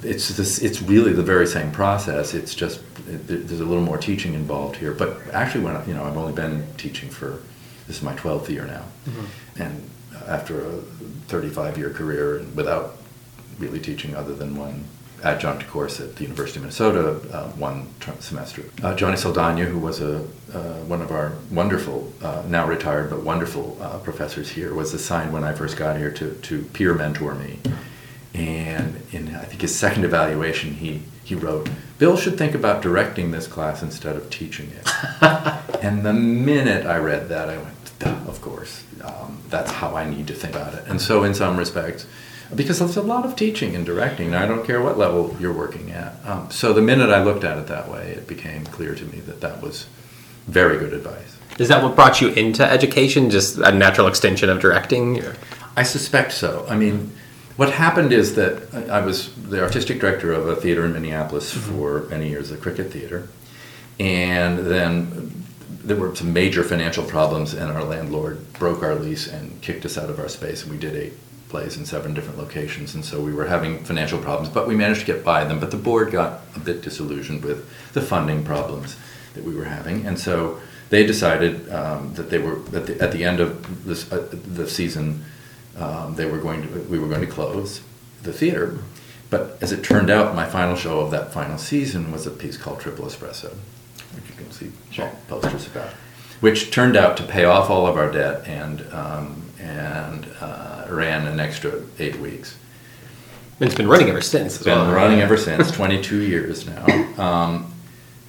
[0.03, 2.33] it's this, it's really the very same process.
[2.33, 4.93] It's just it, there's a little more teaching involved here.
[4.93, 7.41] But actually, when you know, I've only been teaching for
[7.87, 8.83] this is my 12th year now,
[9.57, 9.89] and
[10.27, 10.81] after a
[11.27, 12.97] 35 year career and without
[13.59, 14.85] really teaching other than one
[15.23, 18.63] adjunct course at the University of Minnesota, uh, one ter- semester.
[18.83, 20.19] Uh, Johnny Saldana, who was a
[20.53, 25.33] uh, one of our wonderful, uh, now retired but wonderful uh, professors here, was assigned
[25.33, 27.59] when I first got here to, to peer mentor me.
[28.33, 33.31] And in I think his second evaluation, he he wrote, "Bill should think about directing
[33.31, 34.89] this class instead of teaching it."
[35.83, 40.09] and the minute I read that, I went, "Duh, "Of course, um, that's how I
[40.09, 42.05] need to think about it." And so, in some respects,
[42.53, 45.53] because there's a lot of teaching and directing, and I don't care what level you're
[45.53, 46.15] working at.
[46.25, 49.19] Um, so the minute I looked at it that way, it became clear to me
[49.21, 49.87] that that was
[50.47, 51.37] very good advice.
[51.57, 53.29] Is that what brought you into education?
[53.29, 55.23] Just a natural extension of directing?
[55.75, 56.65] I suspect so.
[56.69, 57.11] I mean,
[57.55, 62.01] what happened is that I was the artistic director of a theater in Minneapolis for
[62.09, 63.29] many years, the Cricket Theater,
[63.99, 65.44] and then
[65.85, 69.97] there were some major financial problems, and our landlord broke our lease and kicked us
[69.97, 71.13] out of our space, and we did eight
[71.49, 75.01] plays in seven different locations, and so we were having financial problems, but we managed
[75.01, 75.59] to get by them.
[75.59, 78.97] But the board got a bit disillusioned with the funding problems
[79.35, 83.11] that we were having, and so they decided um, that they were at the, at
[83.11, 85.23] the end of this, uh, the season
[85.77, 87.81] um, they were going to we were going to close
[88.23, 88.79] the theater.
[89.29, 92.57] But as it turned out, my final show of that final season was a piece
[92.57, 93.55] called Triple Espresso,
[94.15, 95.11] which you can see Sure.
[95.27, 95.89] posters about,
[96.41, 101.27] which turned out to pay off all of our debt and um, and uh, ran
[101.27, 102.57] an extra eight weeks.
[103.59, 104.55] It's been running ever since.
[104.55, 106.85] It's been running ever since, 22 years now.
[107.17, 107.73] Um,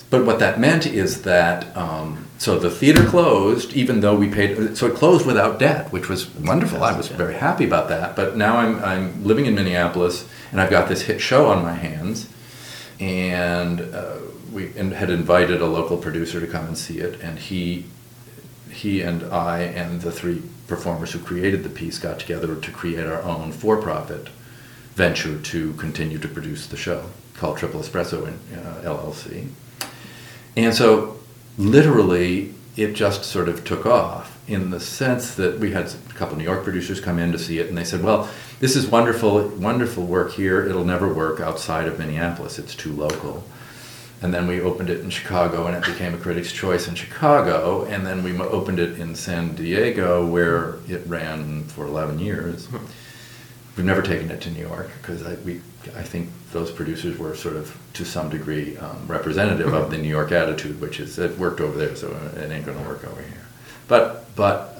[0.08, 4.76] but what that meant is that um, so the theater closed, even though we paid.
[4.76, 6.84] So it closed without debt, which was wonderful.
[6.84, 8.14] I was very happy about that.
[8.14, 11.72] But now I'm I'm living in Minneapolis, and I've got this hit show on my
[11.72, 12.28] hands,
[13.00, 14.18] and uh,
[14.56, 17.84] we had invited a local producer to come and see it, and he
[18.70, 23.06] he and I and the three performers who created the piece got together to create
[23.06, 24.28] our own for-profit
[24.94, 29.48] venture to continue to produce the show called Triple Espresso in, uh, LLC.
[30.56, 31.18] And so,
[31.58, 36.36] literally, it just sort of took off in the sense that we had a couple
[36.38, 39.48] New York producers come in to see it, and they said, "Well, this is wonderful,
[39.48, 40.64] wonderful work here.
[40.66, 42.58] It'll never work outside of Minneapolis.
[42.58, 43.44] It's too local."
[44.22, 47.84] And then we opened it in Chicago, and it became a Critics' Choice in Chicago.
[47.84, 52.68] And then we opened it in San Diego, where it ran for 11 years.
[53.76, 55.60] We've never taken it to New York because I, we,
[55.94, 60.08] I think those producers were sort of, to some degree, um, representative of the New
[60.08, 63.20] York attitude, which is it worked over there, so it ain't going to work over
[63.20, 63.46] here.
[63.86, 64.78] But, but,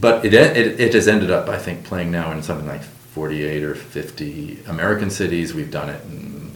[0.00, 3.62] but it, it, it has ended up, I think, playing now in something like 48
[3.62, 5.52] or 50 American cities.
[5.52, 6.49] We've done it in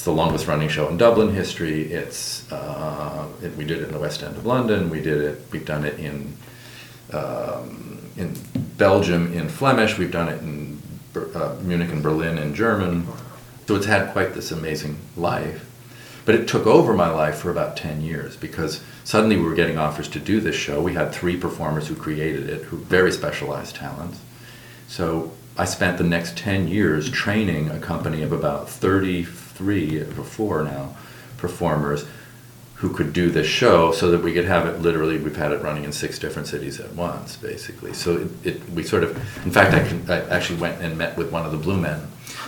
[0.00, 1.92] it's the longest running show in Dublin history.
[1.92, 4.88] It's uh, it, we did it in the West End of London.
[4.88, 5.42] We did it.
[5.52, 6.38] We've done it in
[7.12, 8.34] um, in
[8.78, 9.98] Belgium in Flemish.
[9.98, 10.80] We've done it in
[11.34, 13.06] uh, Munich and Berlin in German.
[13.66, 15.68] So it's had quite this amazing life.
[16.24, 19.76] But it took over my life for about 10 years because suddenly we were getting
[19.76, 20.80] offers to do this show.
[20.80, 24.18] We had three performers who created it, who very specialized talents.
[24.88, 28.70] So I spent the next 10 years training a company of about
[29.60, 30.96] 33 or four now
[31.36, 32.04] performers
[32.76, 35.62] who could do this show so that we could have it literally we've had it
[35.62, 39.50] running in six different cities at once basically so it, it we sort of in
[39.50, 42.00] fact I, can, I actually went and met with one of the blue men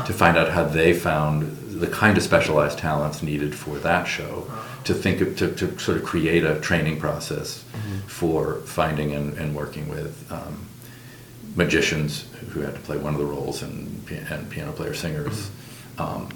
[0.06, 4.50] to find out how they found the kind of specialized talents needed for that show
[4.84, 7.98] to think of, to, to sort of create a training process mm-hmm.
[8.06, 10.66] for finding and, and working with um,
[11.56, 16.02] magicians who had to play one of the roles and, and piano player singers mm-hmm.
[16.02, 16.28] um,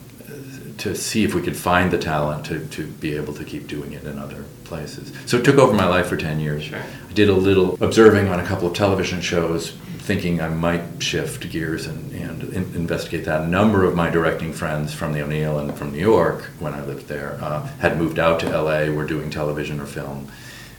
[0.79, 3.93] to see if we could find the talent to, to be able to keep doing
[3.93, 5.13] it in other places.
[5.27, 6.65] So it took over my life for 10 years.
[6.65, 6.79] Sure.
[6.79, 11.49] I did a little observing on a couple of television shows, thinking I might shift
[11.51, 13.43] gears and, and in, investigate that.
[13.43, 16.85] A number of my directing friends from the O'Neill and from New York, when I
[16.85, 20.31] lived there, uh, had moved out to LA, were doing television or film.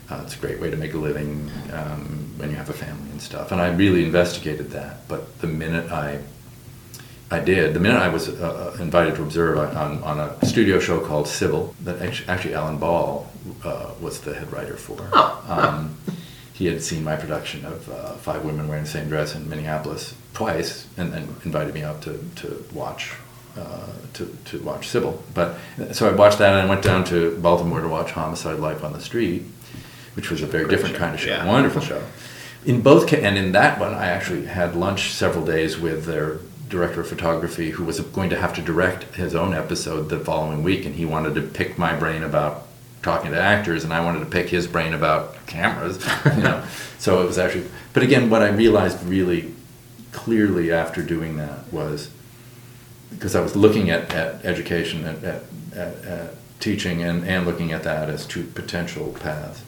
[0.10, 3.10] Uh, it's a great way to make a living um, when you have a family
[3.10, 3.52] and stuff.
[3.52, 5.08] And I really investigated that.
[5.08, 6.22] But the minute I
[7.30, 7.74] I did.
[7.74, 11.26] The minute I was uh, uh invited to observe on, on a studio show called
[11.26, 13.28] Cybill, that actually Alan Ball
[13.64, 14.98] uh, was the head writer for.
[15.14, 15.46] Oh.
[15.48, 15.98] Um,
[16.54, 20.16] he had seen my production of uh, Five Women Wearing the Same Dress in Minneapolis
[20.34, 23.14] twice, and then invited me out to, to watch
[23.58, 25.20] uh, to, to watch Cybill.
[25.34, 25.58] But
[25.94, 28.94] so I watched that, and I went down to Baltimore to watch Homicide: Life on
[28.94, 29.44] the Street,
[30.16, 31.46] which was a very different kind of show, yeah.
[31.46, 32.04] wonderful show.
[32.66, 36.40] In both, and in that one, I actually had lunch several days with their
[36.70, 40.64] director of photography who was going to have to direct his own episode the following
[40.64, 42.68] week, and he wanted to pick my brain about
[43.02, 46.06] talking to actors, and I wanted to pick his brain about cameras.
[46.26, 46.64] You know,
[47.00, 47.66] so it was actually.
[47.94, 49.54] But again, what I realized really
[50.12, 52.10] clearly after doing that was
[53.10, 55.44] because I was looking at, at education at, at,
[55.74, 59.64] at, teaching and, and looking at that as two potential paths.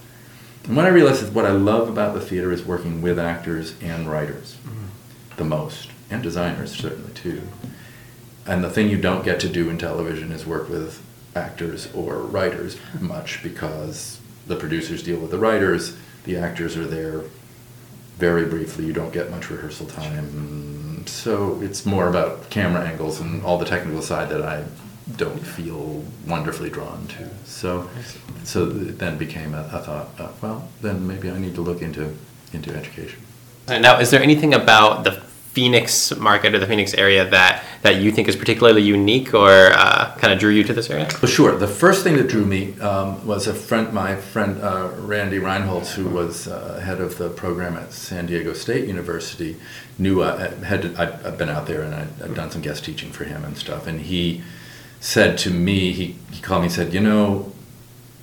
[0.64, 3.76] And what I realized is what I love about the theater is working with actors
[3.80, 4.88] and writers mm-hmm.
[5.38, 7.41] the most and designers certainly too.
[8.45, 11.03] And the thing you don't get to do in television is work with
[11.36, 17.24] actors or writers much because the producers deal with the writers, the actors are there
[18.18, 21.05] very briefly, you don't get much rehearsal time.
[21.07, 24.66] So it's more about camera angles and all the technical side that I
[25.16, 27.30] don't feel wonderfully drawn to.
[27.45, 27.89] So,
[28.43, 30.10] so it then became a, a thought.
[30.20, 32.16] Uh, well, then maybe I need to look into
[32.51, 33.22] into education.
[33.68, 35.22] Now, is there anything about the
[35.54, 40.16] Phoenix market or the Phoenix area that, that you think is particularly unique or uh,
[40.18, 41.08] kind of drew you to this area?
[41.22, 41.58] Well, sure.
[41.58, 45.93] The first thing that drew me um, was a friend, my friend uh, Randy Reinholz,
[45.93, 49.58] who was uh, head of the program at San Diego State University,
[49.97, 53.43] knew I i had been out there and I'd, done some guest teaching for him
[53.43, 53.88] and stuff.
[53.88, 54.43] And he
[55.00, 57.52] said to me, he, he called me and said, you know,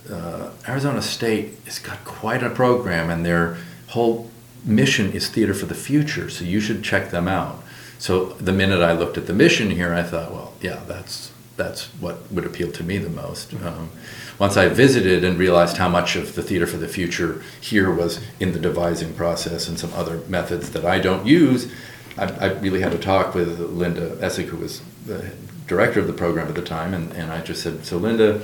[0.09, 3.57] uh, Arizona State has got quite a program and their
[3.87, 4.31] whole
[4.65, 7.63] mission is Theater for the Future, so you should check them out.
[7.99, 11.85] So the minute I looked at the mission here, I thought, well, yeah, that's that's
[11.99, 13.53] what would appeal to me the most.
[13.55, 13.89] Um,
[14.37, 18.21] once I visited and realized how much of the Theater for the Future here was
[18.39, 21.71] in the devising process and some other methods that I don't use,
[22.15, 25.31] I, I really had to talk with Linda Essig, who was the
[25.65, 28.41] director of the program at the time, and, and I just said, so Linda,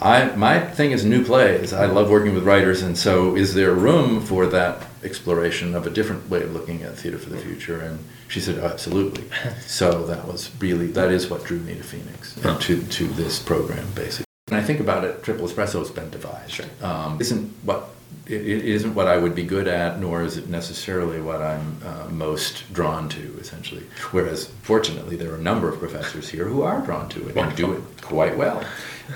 [0.00, 1.72] I my thing is new plays.
[1.72, 5.90] I love working with writers, and so is there room for that exploration of a
[5.90, 7.80] different way of looking at theater for the future?
[7.80, 9.24] And she said, oh, absolutely.
[9.66, 13.38] So that was really that is what drew me to Phoenix and to to this
[13.38, 14.24] program basically.
[14.48, 16.52] When I think about it, Triple Espresso has been devised.
[16.52, 16.66] Sure.
[16.80, 17.90] Um, isn't what
[18.26, 21.78] it, it isn't what I would be good at, nor is it necessarily what I'm
[21.84, 23.82] uh, most drawn to, essentially.
[24.10, 27.56] Whereas, fortunately, there are a number of professors here who are drawn to it and
[27.56, 28.64] do it quite well.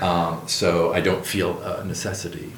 [0.01, 2.51] Um, so I don't feel a necessity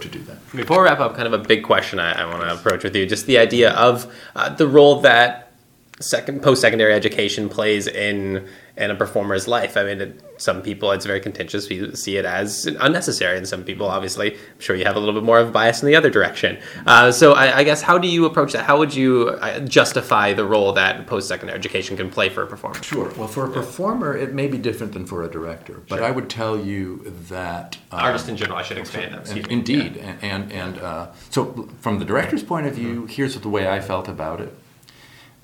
[0.00, 0.38] to do that.
[0.54, 2.94] Before we wrap up, kind of a big question I, I want to approach with
[2.94, 5.52] you just the idea of uh, the role that
[6.00, 8.46] second post secondary education plays in
[8.78, 9.76] in a performer's life.
[9.76, 11.68] I mean, it, some people it's very contentious.
[11.68, 15.14] We see it as unnecessary, and some people, obviously, I'm sure you have a little
[15.14, 16.58] bit more of a bias in the other direction.
[16.86, 18.64] Uh, so, I, I, guess, how do you approach that?
[18.64, 22.46] How would you uh, justify the role that post secondary education can play for a
[22.46, 22.82] performer?
[22.82, 23.12] Sure.
[23.16, 26.04] Well, for a performer, it may be different than for a director, but sure.
[26.04, 28.58] I would tell you that um, artist in general.
[28.58, 29.50] I should expand that.
[29.50, 30.16] Indeed, yeah.
[30.22, 33.06] and and, and uh, so from the director's point of view, mm-hmm.
[33.06, 34.54] here's the way I felt about it.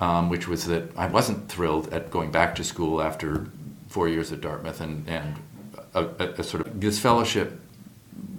[0.01, 3.47] Um, which was that I wasn't thrilled at going back to school after
[3.87, 5.35] four years at Dartmouth, and, and
[5.93, 7.61] a, a, a sort of this fellowship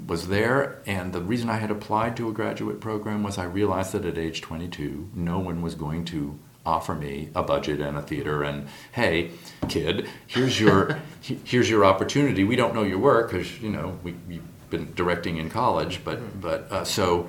[0.06, 0.82] was there.
[0.86, 4.18] And the reason I had applied to a graduate program was I realized that at
[4.18, 8.66] age 22, no one was going to offer me a budget and a theater and
[8.90, 9.30] hey
[9.68, 10.98] kid here's your
[11.44, 15.36] here's your opportunity we don't know your work because you know we, you've been directing
[15.36, 17.28] in college but but uh, so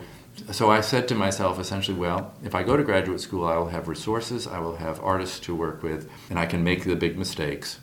[0.51, 3.69] so I said to myself essentially, well, if I go to graduate school, I will
[3.69, 7.17] have resources, I will have artists to work with, and I can make the big
[7.17, 7.79] mistakes,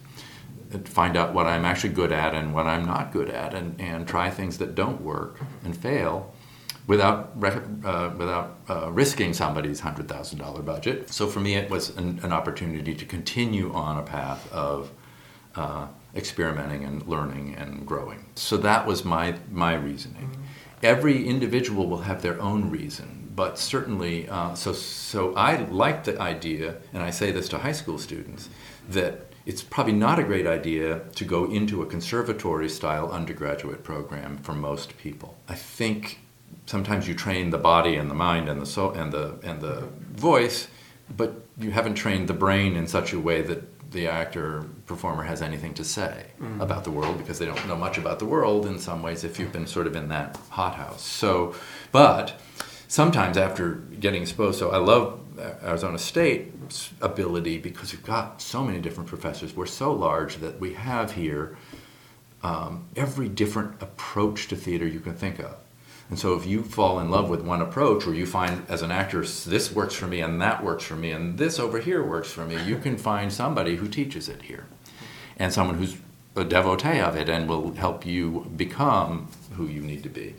[0.85, 4.07] find out what I'm actually good at and what I'm not good at, and, and
[4.07, 6.35] try things that don't work and fail
[6.87, 7.33] without
[7.85, 11.11] uh, without uh, risking somebody's hundred thousand dollar budget.
[11.11, 14.91] So for me, it was an, an, opportunity to continue on a path of
[15.55, 18.27] uh, experimenting and learning and growing.
[18.35, 20.31] So that was my my reasoning.
[20.85, 26.21] Every individual will have their own reason, but certainly, uh, so so I like the
[26.21, 28.49] idea, and I say this to high school students
[28.91, 29.15] that.
[29.47, 34.55] It's probably not a great idea to go into a conservatory style undergraduate program for
[34.55, 35.37] most people.
[35.49, 36.21] I think
[36.65, 39.89] sometimes you train the body and the mind and the soul and the and the
[40.15, 40.69] voice,
[41.15, 43.63] but you haven't trained the brain in such a way that
[43.95, 46.61] the actor performer has anything to say mm.
[46.61, 49.39] about the world because they don't know much about the world in some ways if
[49.39, 51.03] you've been sort of in that hothouse.
[51.03, 51.55] So,
[51.93, 52.39] but
[52.89, 55.21] sometimes after getting exposed, so I love
[55.63, 59.57] Arizona State's ability because we've got so many different professors.
[59.57, 61.57] We're so large that we have here
[62.43, 65.57] um, every different approach to theater you can think of.
[66.11, 68.91] And so if you fall in love with one approach, or you find as an
[68.91, 72.31] actor, this works for me and that works for me, and this over here works
[72.31, 74.67] for me, you can find somebody who teaches it here.
[75.39, 75.97] And someone who's
[76.37, 80.35] a devotee of it and will help you become who you need to be.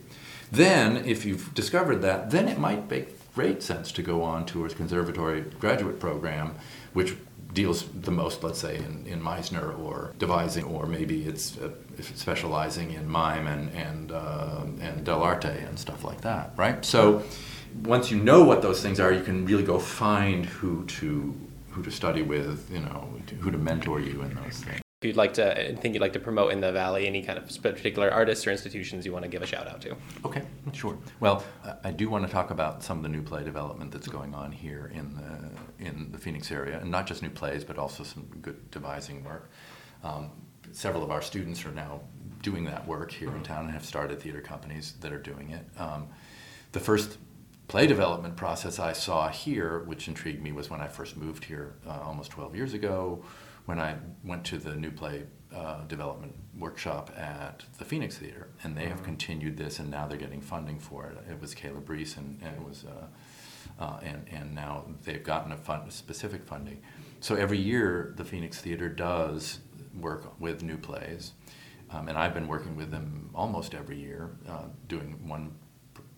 [0.51, 4.65] Then, if you've discovered that, then it might make great sense to go on to
[4.65, 6.55] a conservatory graduate program,
[6.93, 7.15] which
[7.53, 11.69] deals the most, let's say, in, in Meisner or devising, or maybe it's uh,
[12.01, 16.83] specializing in mime and and uh, and del arte and stuff like that, right?
[16.85, 17.23] So
[17.83, 21.35] once you know what those things are, you can really go find who to
[21.71, 23.09] who to study with, you know,
[23.41, 26.51] who to mentor you in those things you'd like to think you'd like to promote
[26.51, 29.45] in the valley any kind of particular artists or institutions you want to give a
[29.45, 29.95] shout out to?
[30.25, 30.41] Okay
[30.73, 30.97] sure.
[31.19, 31.43] Well
[31.83, 34.51] i do want to talk about some of the new play development that's going on
[34.51, 38.25] here in the in the phoenix area and not just new plays but also some
[38.41, 39.49] good devising work.
[40.03, 40.31] Um,
[40.71, 42.01] several of our students are now
[42.41, 45.65] doing that work here in town and have started theater companies that are doing it.
[45.79, 46.07] Um,
[46.73, 47.17] the first
[47.67, 51.73] play development process i saw here which intrigued me was when i first moved here
[51.87, 53.23] uh, almost 12 years ago
[53.65, 58.75] when I went to the new play uh, development workshop at the Phoenix Theater, and
[58.75, 59.05] they have mm-hmm.
[59.05, 61.17] continued this, and now they're getting funding for it.
[61.29, 65.51] It was Caleb Reese, and, and it was, uh, uh, and and now they've gotten
[65.51, 66.81] a fund, specific funding.
[67.19, 69.59] So every year, the Phoenix Theater does
[69.99, 71.33] work with new plays,
[71.91, 75.53] um, and I've been working with them almost every year, uh, doing one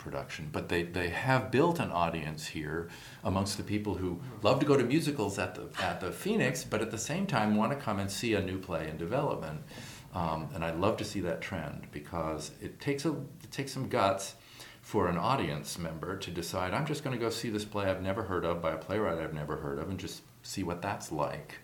[0.08, 2.88] production, but they, they have built an audience here
[3.26, 6.82] amongst the people who love to go to musicals at the, at the Phoenix, but
[6.82, 9.60] at the same time want to come and see a new play in development.
[10.14, 13.90] Um, and I'd love to see that trend because it takes, a, it takes some
[13.90, 14.36] guts
[14.82, 18.02] for an audience member to decide, I'm just going to go see this play I've
[18.02, 21.12] never heard of by a playwright I've never heard of and just see what that's
[21.12, 21.56] like.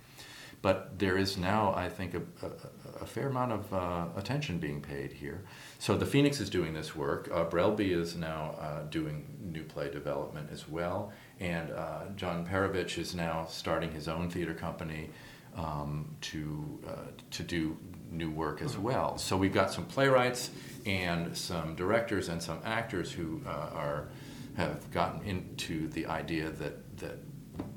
[0.64, 4.80] But there is now, I think, a, a, a fair amount of uh, attention being
[4.82, 5.43] paid here.
[5.78, 7.30] So the Phoenix is doing this work.
[7.34, 11.11] Uh, Brelby is now uh, doing new play development as well.
[11.41, 15.09] And uh, John Perovich is now starting his own theater company
[15.57, 17.78] um, to, uh, to do
[18.09, 19.18] new work as well.
[19.18, 20.49] So we've got some playwrights
[20.86, 24.07] and some directors and some actors who uh, are,
[24.55, 27.18] have gotten into the idea that, that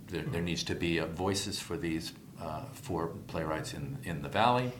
[0.07, 2.12] there, there needs to be voices for these
[2.72, 4.72] for playwrights in, in the Valley.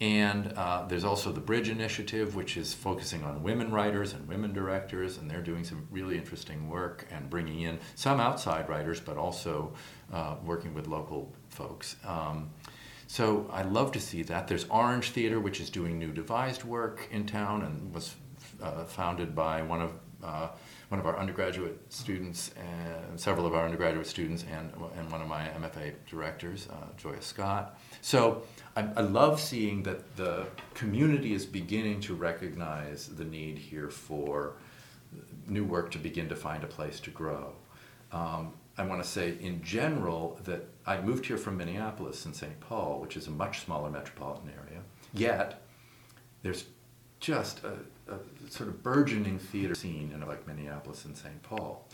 [0.00, 4.52] And uh, there's also the Bridge Initiative, which is focusing on women writers and women
[4.52, 9.16] directors, and they're doing some really interesting work and bringing in some outside writers, but
[9.16, 9.72] also
[10.12, 11.96] uh, working with local folks.
[12.04, 12.50] Um,
[13.08, 14.46] so I love to see that.
[14.46, 18.14] There's Orange Theater, which is doing new devised work in town and was
[18.62, 19.92] uh, founded by one of
[20.22, 20.48] uh,
[20.88, 25.28] one of our undergraduate students and several of our undergraduate students and, and one of
[25.28, 27.78] my MFA directors, uh, Joya Scott.
[28.00, 28.42] So
[28.74, 34.54] I, I, love seeing that the community is beginning to recognize the need here for
[35.46, 37.52] new work to begin to find a place to grow.
[38.10, 42.58] Um, I want to say in general that I moved here from Minneapolis and St.
[42.60, 44.80] Paul, which is a much smaller metropolitan area,
[45.12, 45.62] yet
[46.42, 46.64] there's
[47.20, 47.74] just a,
[48.08, 51.42] a sort of burgeoning theater scene in like Minneapolis and St.
[51.42, 51.86] Paul.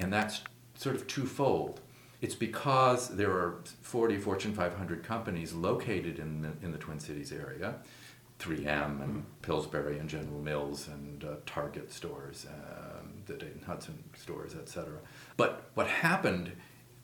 [0.00, 0.42] And that's
[0.74, 1.80] sort of twofold.
[2.20, 7.32] It's because there are 40 Fortune 500 companies located in the, in the Twin Cities
[7.32, 7.76] area
[8.40, 9.20] 3M and mm-hmm.
[9.42, 14.94] Pillsbury and General Mills and uh, Target stores, um, the Dayton Hudson stores, etc.
[15.36, 16.52] But what happened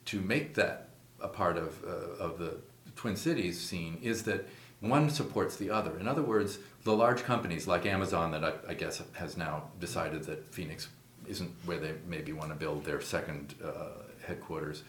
[0.06, 0.88] to make that
[1.20, 2.58] a part of, uh, of the
[2.94, 4.48] Twin Cities scene is that
[4.80, 5.98] one supports the other.
[5.98, 10.22] In other words, the large companies like Amazon, that I, I guess has now decided
[10.24, 10.86] that Phoenix
[11.26, 14.84] isn't where they maybe want to build their second uh, headquarters.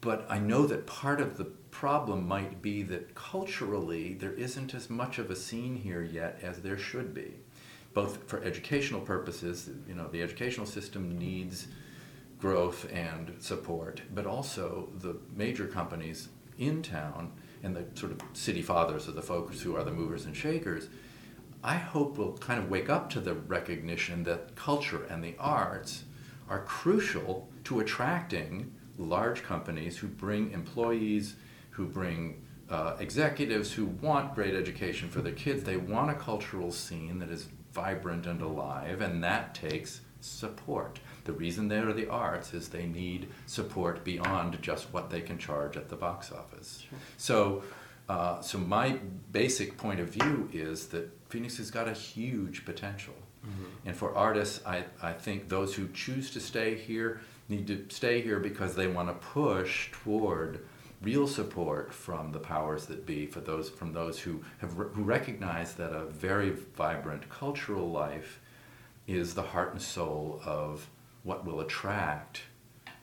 [0.00, 4.90] But I know that part of the problem might be that culturally there isn't as
[4.90, 7.34] much of a scene here yet as there should be,
[7.94, 9.70] both for educational purposes.
[9.86, 11.68] You know, the educational system needs
[12.40, 17.30] growth and support, but also the major companies in town
[17.62, 20.88] and the sort of city fathers of the folks who are the movers and shakers.
[21.64, 26.04] I hope will kind of wake up to the recognition that culture and the arts
[26.48, 31.36] are crucial to attracting large companies who bring employees,
[31.70, 35.62] who bring uh, executives who want great education for their kids.
[35.62, 40.98] They want a cultural scene that is vibrant and alive, and that takes support.
[41.24, 45.38] The reason they are the arts is they need support beyond just what they can
[45.38, 46.84] charge at the box office.
[46.88, 46.98] Sure.
[47.16, 47.62] So,
[48.08, 48.98] uh, so my
[49.30, 53.14] basic point of view is that Phoenix has got a huge potential.
[53.46, 53.88] Mm-hmm.
[53.88, 58.20] And for artists, I, I think those who choose to stay here need to stay
[58.20, 60.60] here because they want to push toward
[61.00, 65.72] real support from the powers that be for those from those who have who recognize
[65.74, 68.38] that a very vibrant cultural life
[69.06, 70.88] is the heart and soul of
[71.24, 72.42] what will attract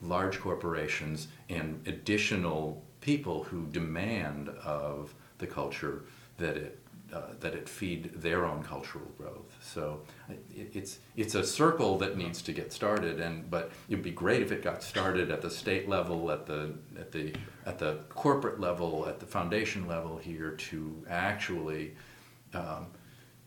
[0.00, 6.04] large corporations and additional people who demand of the culture
[6.38, 6.79] that it
[7.12, 9.56] uh, that it feed their own cultural growth.
[9.60, 14.10] So it, it's it's a circle that needs to get started, and but it'd be
[14.10, 17.34] great if it got started at the state level, at the at the
[17.66, 21.94] at the corporate level, at the foundation level here to actually.
[22.54, 22.86] Um,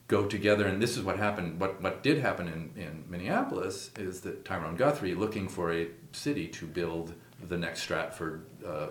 [0.07, 4.19] go together and this is what happened what, what did happen in, in minneapolis is
[4.19, 7.13] that tyrone guthrie looking for a city to build
[7.47, 8.87] the next stratford uh,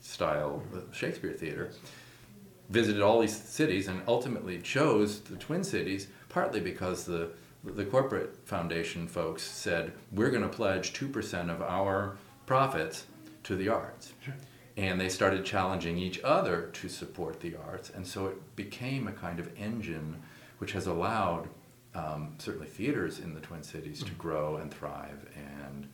[0.00, 1.70] style shakespeare theater
[2.72, 7.30] visited all these cities and ultimately chose the Twin Cities partly because the
[7.64, 13.06] the corporate foundation folks said we're going to pledge 2% of our profits
[13.44, 14.14] to the arts.
[14.24, 14.34] Sure.
[14.76, 17.90] And they started challenging each other to support the arts.
[17.90, 20.20] And so it became a kind of engine
[20.58, 21.48] which has allowed
[21.94, 24.08] um, certainly theaters in the Twin Cities mm-hmm.
[24.08, 25.86] to grow and thrive and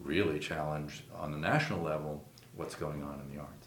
[0.00, 2.22] really challenge on the national level
[2.54, 3.63] what's going on in the arts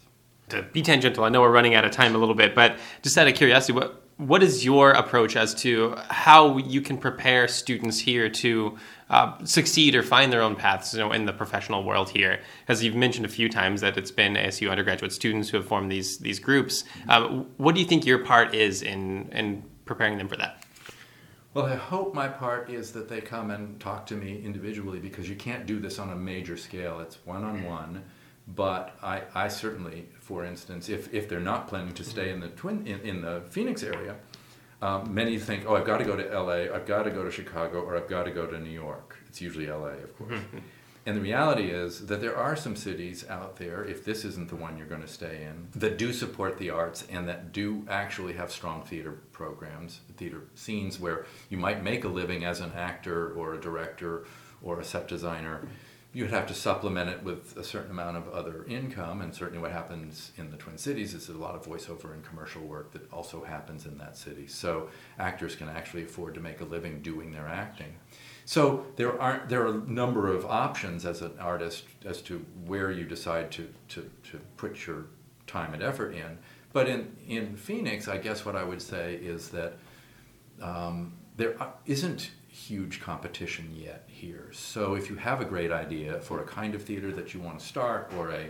[0.50, 3.16] to be tangential, I know we're running out of time a little bit, but just
[3.18, 8.00] out of curiosity, what what is your approach as to how you can prepare students
[8.00, 8.76] here to
[9.10, 12.40] uh, succeed or find their own paths you know, in the professional world here?
[12.66, 15.90] As you've mentioned a few times that it's been ASU undergraduate students who have formed
[15.90, 16.84] these these groups.
[17.08, 17.28] Uh,
[17.58, 20.64] what do you think your part is in in preparing them for that?
[21.54, 25.28] Well, I hope my part is that they come and talk to me individually because
[25.28, 27.00] you can't do this on a major scale.
[27.00, 28.04] It's one on one.
[28.54, 32.48] But I, I certainly, for instance, if, if they're not planning to stay in the
[32.48, 34.16] twin in, in the Phoenix area,
[34.80, 37.30] um, many think, oh, I've got to go to LA, I've got to go to
[37.30, 39.18] Chicago, or I've got to go to New York.
[39.26, 40.38] It's usually LA, of course.
[41.06, 44.56] and the reality is that there are some cities out there, if this isn't the
[44.56, 48.34] one you're going to stay in, that do support the arts and that do actually
[48.34, 53.32] have strong theater programs, theater scenes where you might make a living as an actor
[53.32, 54.24] or a director
[54.62, 55.66] or a set designer
[56.18, 59.20] you'd have to supplement it with a certain amount of other income.
[59.20, 62.62] And certainly, what happens in the Twin Cities is a lot of voiceover and commercial
[62.62, 64.48] work that also happens in that city.
[64.48, 64.88] So
[65.20, 67.94] actors can actually afford to make a living doing their acting.
[68.46, 72.90] So there are there are a number of options as an artist as to where
[72.90, 75.06] you decide to to, to put your
[75.46, 76.36] time and effort in.
[76.72, 79.74] But in in Phoenix, I guess what I would say is that
[80.60, 81.54] um, there
[81.86, 82.32] isn't
[82.66, 84.50] huge competition yet here.
[84.52, 87.60] So if you have a great idea for a kind of theater that you want
[87.60, 88.48] to start or a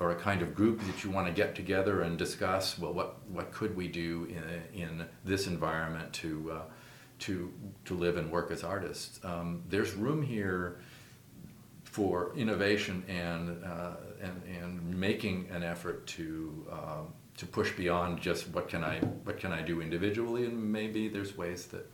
[0.00, 3.16] or a kind of group that you want to get together and discuss, well, what,
[3.28, 6.60] what could we do in, in this environment to, uh,
[7.18, 7.52] to,
[7.84, 9.18] to live and work as artists?
[9.24, 10.78] Um, there's room here
[11.82, 17.02] for innovation and, uh, and, and making an effort to, uh,
[17.36, 21.36] to push beyond just what can, I, what can I do individually, and maybe there's
[21.36, 21.90] ways that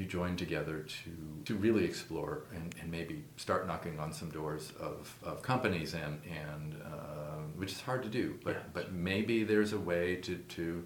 [0.00, 1.10] you join together to,
[1.44, 6.22] to really explore and, and maybe start knocking on some doors of, of companies and,
[6.24, 8.60] and uh, which is hard to do but, yeah.
[8.72, 10.82] but maybe there's a way to, to,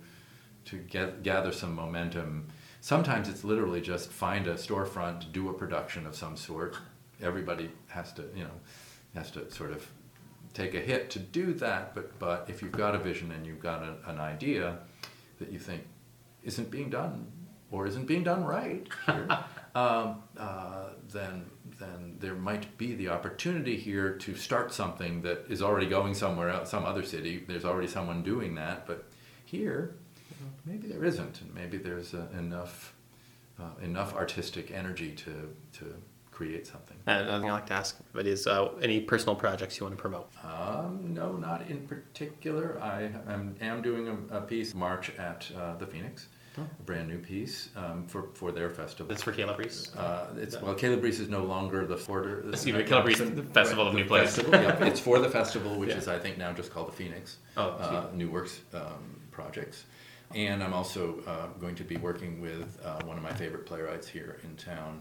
[0.64, 2.48] to get, gather some momentum
[2.80, 6.76] sometimes it's literally just find a storefront do a production of some sort
[7.22, 8.58] everybody has to you know
[9.14, 9.86] has to sort of
[10.54, 13.62] take a hit to do that but but if you've got a vision and you've
[13.62, 14.76] got a, an idea
[15.38, 15.82] that you think
[16.42, 17.30] isn't being done
[17.74, 19.28] or isn't being done right here,
[19.74, 21.50] um, uh, then
[21.80, 26.48] then there might be the opportunity here to start something that is already going somewhere
[26.48, 27.44] else, some other city.
[27.48, 29.06] There's already someone doing that, but
[29.44, 29.96] here,
[30.64, 32.94] maybe there isn't, and maybe there's uh, enough
[33.58, 35.34] uh, enough artistic energy to
[35.78, 35.94] to
[36.30, 36.96] create something.
[37.06, 39.96] And another thing I like to ask everybody is uh, any personal projects you want
[39.96, 40.28] to promote.
[40.44, 42.80] Um, no, not in particular.
[42.82, 43.02] I
[43.32, 46.26] am, am doing a, a piece March at uh, the Phoenix.
[46.59, 49.07] A brand new piece um, for for their festival.
[49.09, 49.94] That's for Caleb Reese.
[49.94, 52.48] Uh, it's well, Caleb Reese is no longer the porter.
[52.50, 54.07] Excuse me, Caleb Reese, the Festival of New.
[54.07, 55.96] Festival, yeah, it's for the festival, which Yeah.
[55.98, 57.38] is I think now just called the Phoenix.
[57.57, 59.84] Oh, uh, New Works um, projects.
[60.34, 64.09] And I'm also uh, going to be working with uh, one of my favorite playwrights
[64.09, 65.00] here in town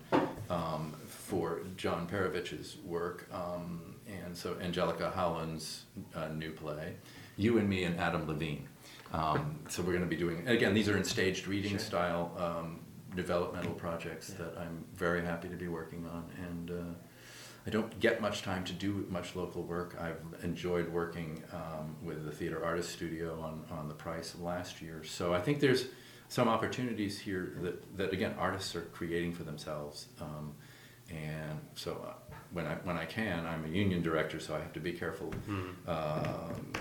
[0.49, 6.93] um, for John Perovich's work, um, and so Angelica Howland's uh, new play,
[7.37, 8.67] You and Me and Adam Levine.
[9.13, 10.73] Um, so we're going to be doing again.
[10.73, 12.79] These are in staged reading style um,
[13.15, 16.93] developmental projects that I'm very happy to be working on, and uh,
[17.65, 19.97] I don't get much time to do much local work.
[20.01, 24.81] I've enjoyed working um, with the Theater Artist Studio on, on the price of last
[24.81, 25.03] year.
[25.03, 25.85] So I think there's
[26.27, 30.07] some opportunities here that, that again, artists are creating for themselves.
[30.19, 30.55] Um,
[31.09, 32.13] and so uh,
[32.51, 35.31] when I, when I can, I'm a union director, so I have to be careful
[35.87, 36.73] um,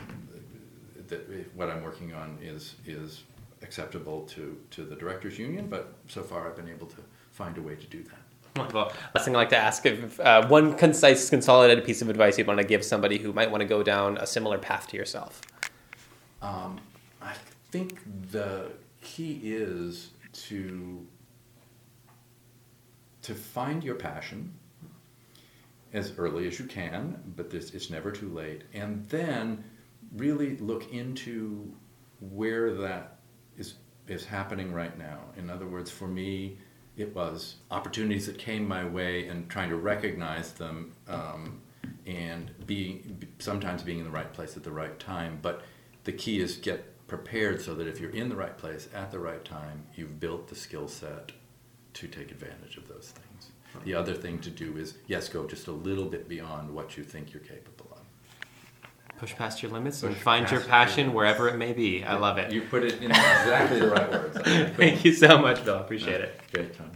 [1.13, 3.25] that what I'm working on is, is
[3.63, 6.97] acceptable to, to the directors union, but so far I've been able to
[7.31, 8.19] find a way to do that.
[8.57, 8.93] Wonderful.
[9.15, 12.47] Last thing I'd like to ask if uh, one concise, consolidated piece of advice you'd
[12.47, 15.41] want to give somebody who might want to go down a similar path to yourself.
[16.43, 16.79] Um,
[17.23, 17.35] I
[17.71, 18.01] think
[18.31, 21.07] the key is to
[23.23, 24.53] to find your passion
[25.93, 29.63] as early as you can, but this, it's never too late, and then
[30.17, 31.73] really look into
[32.21, 33.19] where that
[33.57, 33.75] is
[34.09, 35.21] is happening right now.
[35.37, 36.59] In other words, for me,
[36.97, 41.63] it was opportunities that came my way and trying to recognize them um,
[42.07, 45.39] and being sometimes being in the right place at the right time.
[45.41, 45.63] But
[46.05, 49.19] the key is get prepared so that if you're in the right place at the
[49.19, 51.33] right time, you've built the skill set
[51.95, 53.51] to take advantage of those things.
[53.85, 57.05] The other thing to do is yes, go just a little bit beyond what you
[57.05, 57.92] think you're capable of.
[59.23, 62.03] Push past your limits and find your passion your wherever it may be.
[62.03, 62.51] I love it.
[62.51, 64.37] You put it in exactly the right words.
[64.77, 65.79] Thank you so much, Bill.
[65.79, 66.41] Appreciate it.
[66.53, 66.91] Great time.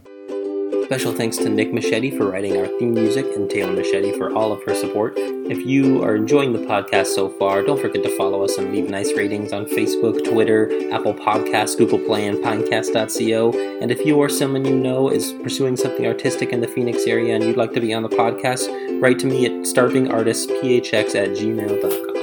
[0.83, 4.51] Special thanks to Nick Machete for writing our theme music and Taylor Machete for all
[4.51, 5.13] of her support.
[5.17, 8.89] If you are enjoying the podcast so far, don't forget to follow us and leave
[8.89, 13.79] nice ratings on Facebook, Twitter, Apple Podcasts, Google Play, and Pinecast.co.
[13.81, 17.35] And if you or someone you know is pursuing something artistic in the Phoenix area
[17.35, 18.67] and you'd like to be on the podcast,
[19.01, 22.16] write to me at starvingartistphx at gmail.com.